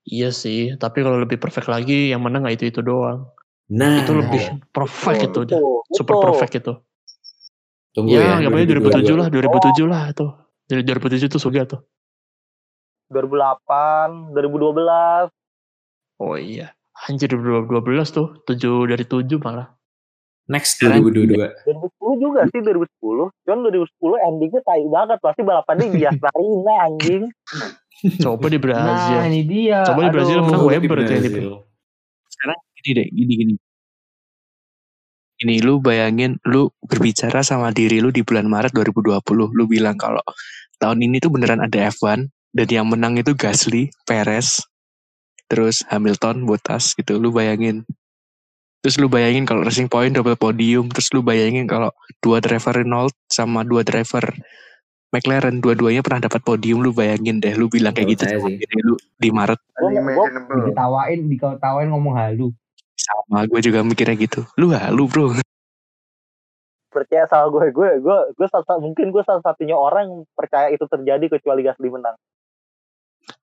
[0.06, 3.28] Iya sih, tapi kalau lebih perfect lagi yang menang nggak itu itu doang.
[3.70, 4.42] Nah, itu lebih
[4.74, 5.58] perfect itu udah.
[5.94, 6.24] Super betul.
[6.26, 6.74] perfect itu.
[7.94, 8.38] Tunggu ya.
[8.38, 10.30] Ya, gambarnya 2007 lah, 2007 lah tuh.
[10.66, 11.80] Dari 2007 tuh Suga tuh.
[13.10, 15.30] 2008, 2012.
[16.22, 16.74] Oh iya.
[17.06, 19.74] Anjir 2012 tuh, 7 dari 7 malah.
[20.50, 21.38] Next Sekarang 2022.
[21.38, 23.30] 2010 juga sih 2010.
[23.46, 25.18] Cuman 2010 endingnya tai banget.
[25.22, 27.24] Pasti balapannya di Yasmarina anjing.
[28.18, 29.14] Coba di Brazil.
[29.14, 29.86] Nah, ini dia.
[29.86, 31.54] Coba di Brazil menang Weber tuh yang di Brazil.
[32.30, 33.54] sekarang gini deh gini gini.
[35.40, 39.24] Ini lu bayangin lu berbicara sama diri lu di bulan Maret 2020
[39.56, 40.20] lu bilang kalau
[40.76, 44.60] tahun ini tuh beneran ada F1 dan yang menang itu Gasly, Perez,
[45.46, 47.16] terus Hamilton, Bottas gitu.
[47.16, 47.86] Lu bayangin.
[48.80, 51.92] Terus lu bayangin kalau Racing Point double podium terus lu bayangin kalau
[52.24, 54.24] dua driver Renault sama dua driver
[55.10, 57.52] McLaren dua-duanya pernah dapat podium lu bayangin deh.
[57.58, 59.60] Lu bilang kayak Menurut gitu sama diri lu di Maret.
[59.82, 60.70] Unimaginable.
[60.70, 62.48] Diketawain, diketawain ngomong halu.
[63.00, 65.32] Sama gue juga mikirnya gitu lu halu bro
[66.90, 70.82] Percaya sama gue, gue, gue, gue salah, mungkin gue salah satunya orang yang percaya itu
[70.90, 72.18] terjadi kecuali Gasly menang.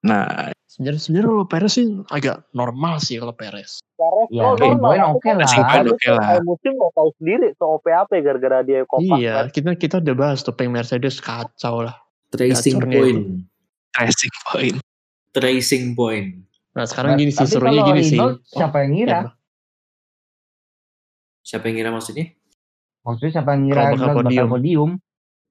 [0.04, 3.82] nah Sebenarnya sebenarnya kalau Perez sih agak normal sih kalau Perez.
[3.98, 5.18] Perez, Ya, oh, normal.
[5.18, 5.48] Oke lah.
[5.48, 6.28] Racing Point Tapi oke lah.
[6.46, 9.18] musim gak tahu sendiri so OP-AP gara-gara dia kompak.
[9.18, 9.46] Iya, kan.
[9.50, 11.98] kita kita udah bahas tuh peng Mercedes kacau lah.
[12.30, 13.22] Tracing Gacornya point.
[13.98, 14.78] Racing Point
[15.34, 16.30] Tracing point.
[16.78, 18.20] Nah sekarang gini sih serunya gini sih.
[18.54, 19.20] Siapa yang ngira?
[21.48, 22.36] Ya, Siapa yang ngira maksudnya?
[23.08, 24.48] Maksudnya siapa yang ngira bakal podium.
[24.52, 24.90] podium?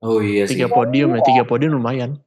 [0.05, 0.61] Oh iya sih.
[0.61, 2.21] tiga podium ya, tiga podium lumayan.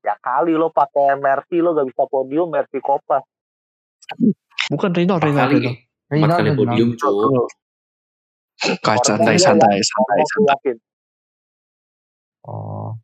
[0.00, 3.20] Ya kali lo pakai Mercy lo gak bisa podium Mercy Copa.
[4.72, 5.60] Bukan Empat Renault, kali.
[5.60, 5.76] Renault.
[6.08, 6.88] Empat kali podium.
[6.96, 7.12] Kak
[8.96, 10.72] Orang santai santai santai santai.
[12.48, 12.96] Oh,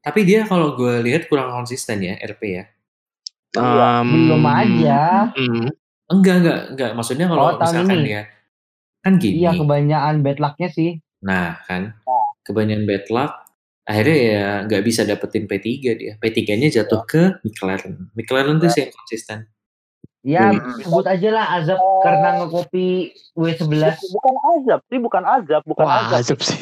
[0.00, 2.64] Tapi dia kalau gue lihat kurang konsisten ya RP ya.
[3.60, 5.28] Um, belum aja.
[5.36, 5.68] hmm,
[6.08, 6.90] Enggak, enggak, enggak.
[6.96, 8.08] Maksudnya kalau Oh, misalkan ini.
[8.08, 8.22] dia
[9.00, 9.40] kan gini.
[9.40, 11.00] Iya kebanyakan bad luck-nya sih.
[11.20, 11.96] Nah, kan.
[12.44, 13.32] Kebanyakan bad luck.
[13.84, 16.12] Akhirnya ya nggak bisa dapetin P3 dia.
[16.16, 18.12] P3-nya jatuh ke McLaren.
[18.14, 19.38] McLaren tuh sih yang konsisten.
[20.20, 20.76] Ya Hmm.
[20.84, 22.04] sebut aja lah azab Oh.
[22.04, 23.96] karena ngekopi W11.
[24.12, 26.36] Bukan azab sih, bukan azab, bukan Wah, azab.
[26.36, 26.60] azab sih.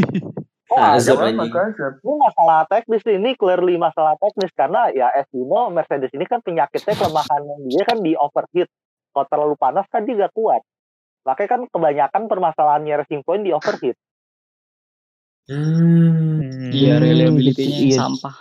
[0.70, 1.18] Oh, Nah, azab.
[1.18, 1.52] azab anjing.
[1.98, 6.38] Ini masalah teknis ini clearly masalah teknis karena ya as you know, Mercedes ini kan
[6.38, 8.70] penyakitnya kelemahan dia kan di overheat.
[9.10, 10.62] Kalau terlalu panas kan dia gak kuat.
[11.28, 14.00] Makanya kan kebanyakan permasalahannya Racing Point di overheat.
[15.44, 16.40] Hmm.
[16.72, 17.96] Iya, Hmm, reliability-nya iya.
[18.00, 18.36] sampah.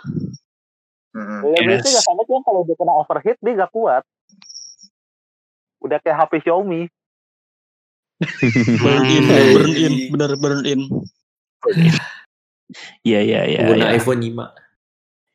[1.12, 1.40] Mm-mm.
[1.52, 1.96] Reliability Yes.
[2.00, 4.04] gak sama cuma kalau dia kena overheat dia gak kuat.
[5.84, 6.88] Udah kayak HP Xiaomi.
[8.82, 9.52] Burn in, Hmm.
[9.54, 10.80] burn in, bener burn in.
[13.04, 13.60] Iya iya iya.
[13.72, 13.86] Iya.
[13.96, 14.52] iPhone 5.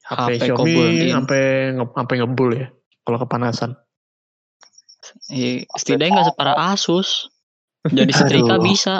[0.03, 1.41] HP, HP Xiaomi sampai
[1.73, 2.67] nge, sampai ngebul ya
[3.01, 3.71] kalau kepanasan.
[5.33, 7.32] Eh, setidaknya nggak separah Asus.
[7.89, 8.63] Jadi setrika Aduh.
[8.63, 8.95] bisa.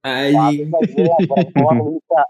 [0.00, 0.70] Anjing.
[0.70, 2.22] Bisa.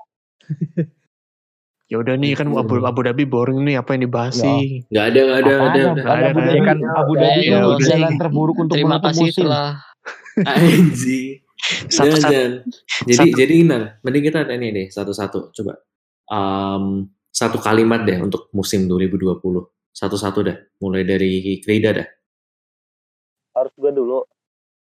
[1.87, 4.47] Ya udah nih kan Abu, Abu Dhabi boring nih apa yang dibahas Ya.
[4.47, 4.87] sih?
[4.89, 5.83] Nggak ada, nggak ada, nggak ada.
[6.07, 6.63] Ada, Dhabi ada.
[6.63, 7.83] kan Abu Dhabi Ya, itu udah.
[7.85, 9.43] jalan terburuk untuk Terima kasih musim.
[9.45, 9.69] telah
[10.41, 11.29] Anjing.
[11.93, 12.17] Satu.
[12.17, 13.37] Jadi, satu.
[13.37, 15.53] jadi Inan, mending kita ini deh satu-satu.
[15.53, 15.73] Coba.
[16.31, 19.37] Um, satu kalimat deh untuk musim 2020.
[19.91, 20.57] Satu-satu dah.
[20.81, 22.09] Mulai dari Krida dah.
[23.53, 24.25] Harus gue dulu.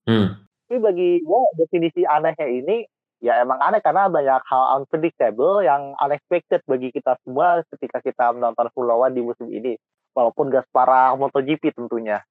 [0.06, 0.41] Hmm.
[0.72, 2.88] Tapi bagi gue definisi anehnya ini
[3.20, 8.72] ya emang aneh karena banyak hal unpredictable yang unexpected bagi kita semua ketika kita menonton
[8.72, 9.76] Formula One di musim ini.
[10.16, 12.24] Walaupun gak separah MotoGP tentunya.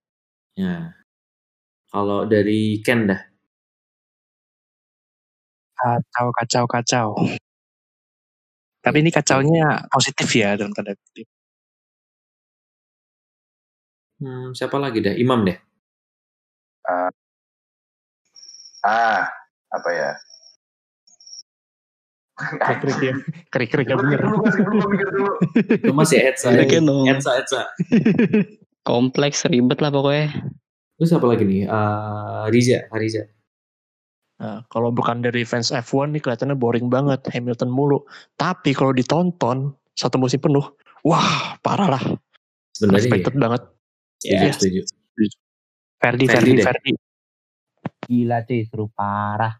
[0.57, 0.97] Ya.
[1.93, 3.21] Kalau dari Ken dah.
[5.77, 7.09] Kacau kacau kacau.
[8.81, 11.29] Tapi ini kacaunya positif ya dalam tanda kutip.
[14.17, 15.13] Hmm, siapa lagi dah?
[15.13, 15.61] Imam deh.
[18.85, 19.29] Ah,
[19.71, 20.11] apa ya?
[22.41, 23.15] Krik-krik ya.
[23.53, 24.21] Krik-krik ya Gue bener.
[24.25, 25.09] mikir dulu, mikir.
[25.85, 26.19] Itu masih
[26.89, 27.05] dong.
[27.05, 27.61] Etsa, Etsa.
[28.89, 30.33] kompleks ribet lah pokoknya.
[30.97, 31.69] Terus apa lagi nih?
[31.69, 33.25] Ah, Riza, Riza.
[34.41, 38.01] Nah, kalau bukan dari fans F1 nih kelihatannya boring banget Hamilton mulu.
[38.41, 40.65] Tapi kalau ditonton satu musim penuh,
[41.05, 42.05] wah parah lah.
[42.73, 43.63] Sebenarnya banget.
[44.25, 44.49] ya.
[44.49, 44.53] Iya.
[44.57, 45.37] Setuju, setuju.
[46.01, 46.65] Ferdi Ferdi Ferdi.
[46.65, 46.93] Ferdi.
[48.11, 49.55] Gila cuy, seru parah.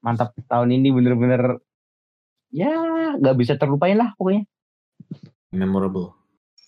[0.00, 1.60] Mantap tahun ini bener-bener
[2.48, 2.72] ya
[3.20, 4.48] nggak bisa terlupain lah pokoknya.
[5.52, 6.16] Memorable.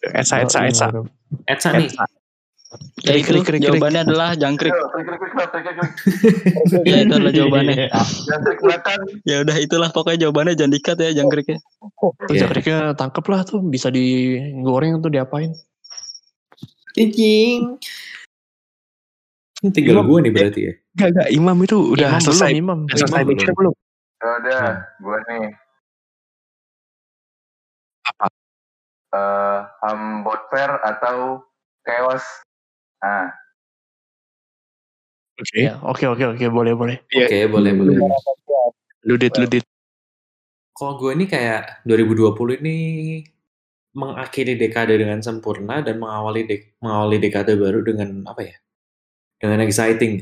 [0.04, 0.92] Etsa Etsa Etsa.
[1.48, 1.88] Etsa nih.
[3.02, 4.70] Ya Krik, itu krik, krik, jawabannya adalah jangkrik.
[6.86, 7.90] Ya itu adalah jawabannya.
[8.62, 9.00] Belakang.
[9.26, 11.58] Ya udah itulah pokoknya jawabannya jangan dikat ya jangkriknya.
[12.30, 12.46] Iya.
[12.46, 15.50] jangkriknya tangkep lah tuh bisa digoreng tuh diapain.
[16.94, 17.80] Cicing.
[19.60, 20.08] Ini tinggal Imam.
[20.08, 20.72] gue nih berarti ya.
[20.96, 22.48] Gak gak Imam itu udah Imam selesai.
[22.48, 22.78] belum, Imam.
[22.88, 23.74] Udah selesai Imam mikir belum?
[24.20, 24.64] Ya udah,
[25.00, 25.44] gue nih.
[28.08, 28.26] Apa?
[29.10, 31.44] Eh, ham bot fair atau
[31.84, 32.24] chaos?
[33.00, 33.32] Ah,
[35.40, 35.56] Oke.
[35.56, 36.96] Ya, oke oke oke boleh boleh.
[37.16, 37.96] Oke, boleh boleh.
[39.08, 39.64] Ludit, ludit.
[40.76, 42.76] Kalau gue ini kayak 2020 ini
[43.96, 48.56] mengakhiri dekade dengan sempurna dan mengawali dek mengawali dekade baru dengan apa ya?
[49.40, 50.20] Dengan exciting.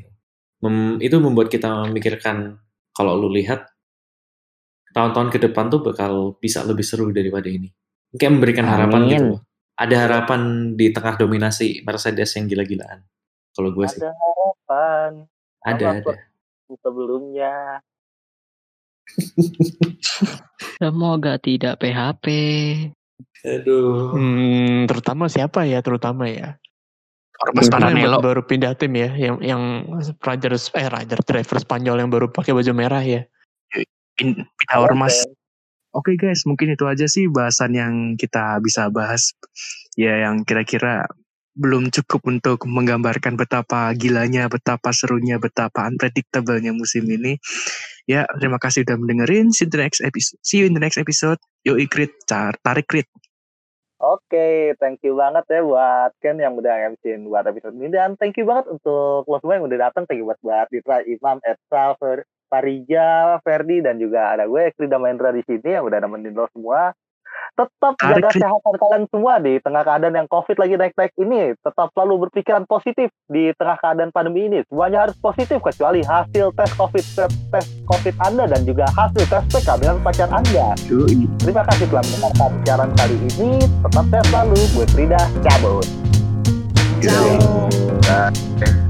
[0.63, 2.59] Mem- itu membuat kita memikirkan
[2.95, 3.67] kalau lu lihat
[4.95, 7.71] tahun-tahun ke depan tuh bakal bisa lebih seru daripada ini.
[8.15, 9.13] Kayak memberikan harapan Amin.
[9.13, 9.29] gitu.
[9.79, 10.41] Ada harapan
[10.75, 13.03] di tengah dominasi Mercedes yang gila-gilaan.
[13.55, 15.11] Kalau gue sih Ada harapan
[15.67, 16.15] ada ada.
[16.79, 17.83] sebelumnya.
[20.79, 22.27] Semoga tidak PHP.
[23.43, 24.15] Aduh.
[24.15, 25.83] Hmm, terutama siapa ya?
[25.83, 26.59] Terutama ya.
[27.39, 28.19] Yang Paranelo.
[28.19, 29.63] baru pindah tim ya, yang yang
[30.19, 33.23] Rajar eh Rajar driver Spanyol yang baru pakai baju merah ya.
[34.19, 35.23] Pin- Pindah ormas.
[35.95, 39.33] Oke guys, mungkin itu aja sih bahasan yang kita bisa bahas.
[39.95, 41.07] Ya yang kira-kira
[41.59, 47.35] belum cukup untuk menggambarkan betapa gilanya, betapa serunya, betapa unpredictable-nya musim ini.
[48.09, 49.51] Ya, terima kasih udah mendengarin.
[49.51, 50.39] See you in the next episode.
[50.41, 51.37] See you in the next episode.
[51.67, 53.11] Yo ikrit, car, tarik krit.
[54.09, 58.41] Oke, thank you banget ya buat Ken yang udah MC buat episode ini dan thank
[58.41, 60.09] you banget untuk lo semua yang udah datang.
[60.09, 61.93] Thank you buat buat Ditra, Imam, Etsa,
[62.49, 66.97] Farija, Ferdi dan juga ada gue Krida Mahendra di sini yang udah nemenin lo semua.
[67.59, 71.59] Tetap Tarik, jaga kesehatan kalian semua di tengah keadaan yang COVID lagi naik-naik ini.
[71.59, 74.63] Tetap selalu berpikiran positif di tengah keadaan pandemi ini.
[74.71, 77.07] Semuanya harus positif kecuali hasil tes COVID
[77.51, 80.79] tes COVID Anda dan juga hasil tes PK dengan pacar Anda.
[81.43, 83.51] Terima kasih telah mendengarkan siaran kali ini.
[83.67, 84.61] Tetap sehat selalu.
[84.79, 85.87] Gue Frida, cabut.
[88.09, 88.31] Nah,
[88.63, 88.88] eh,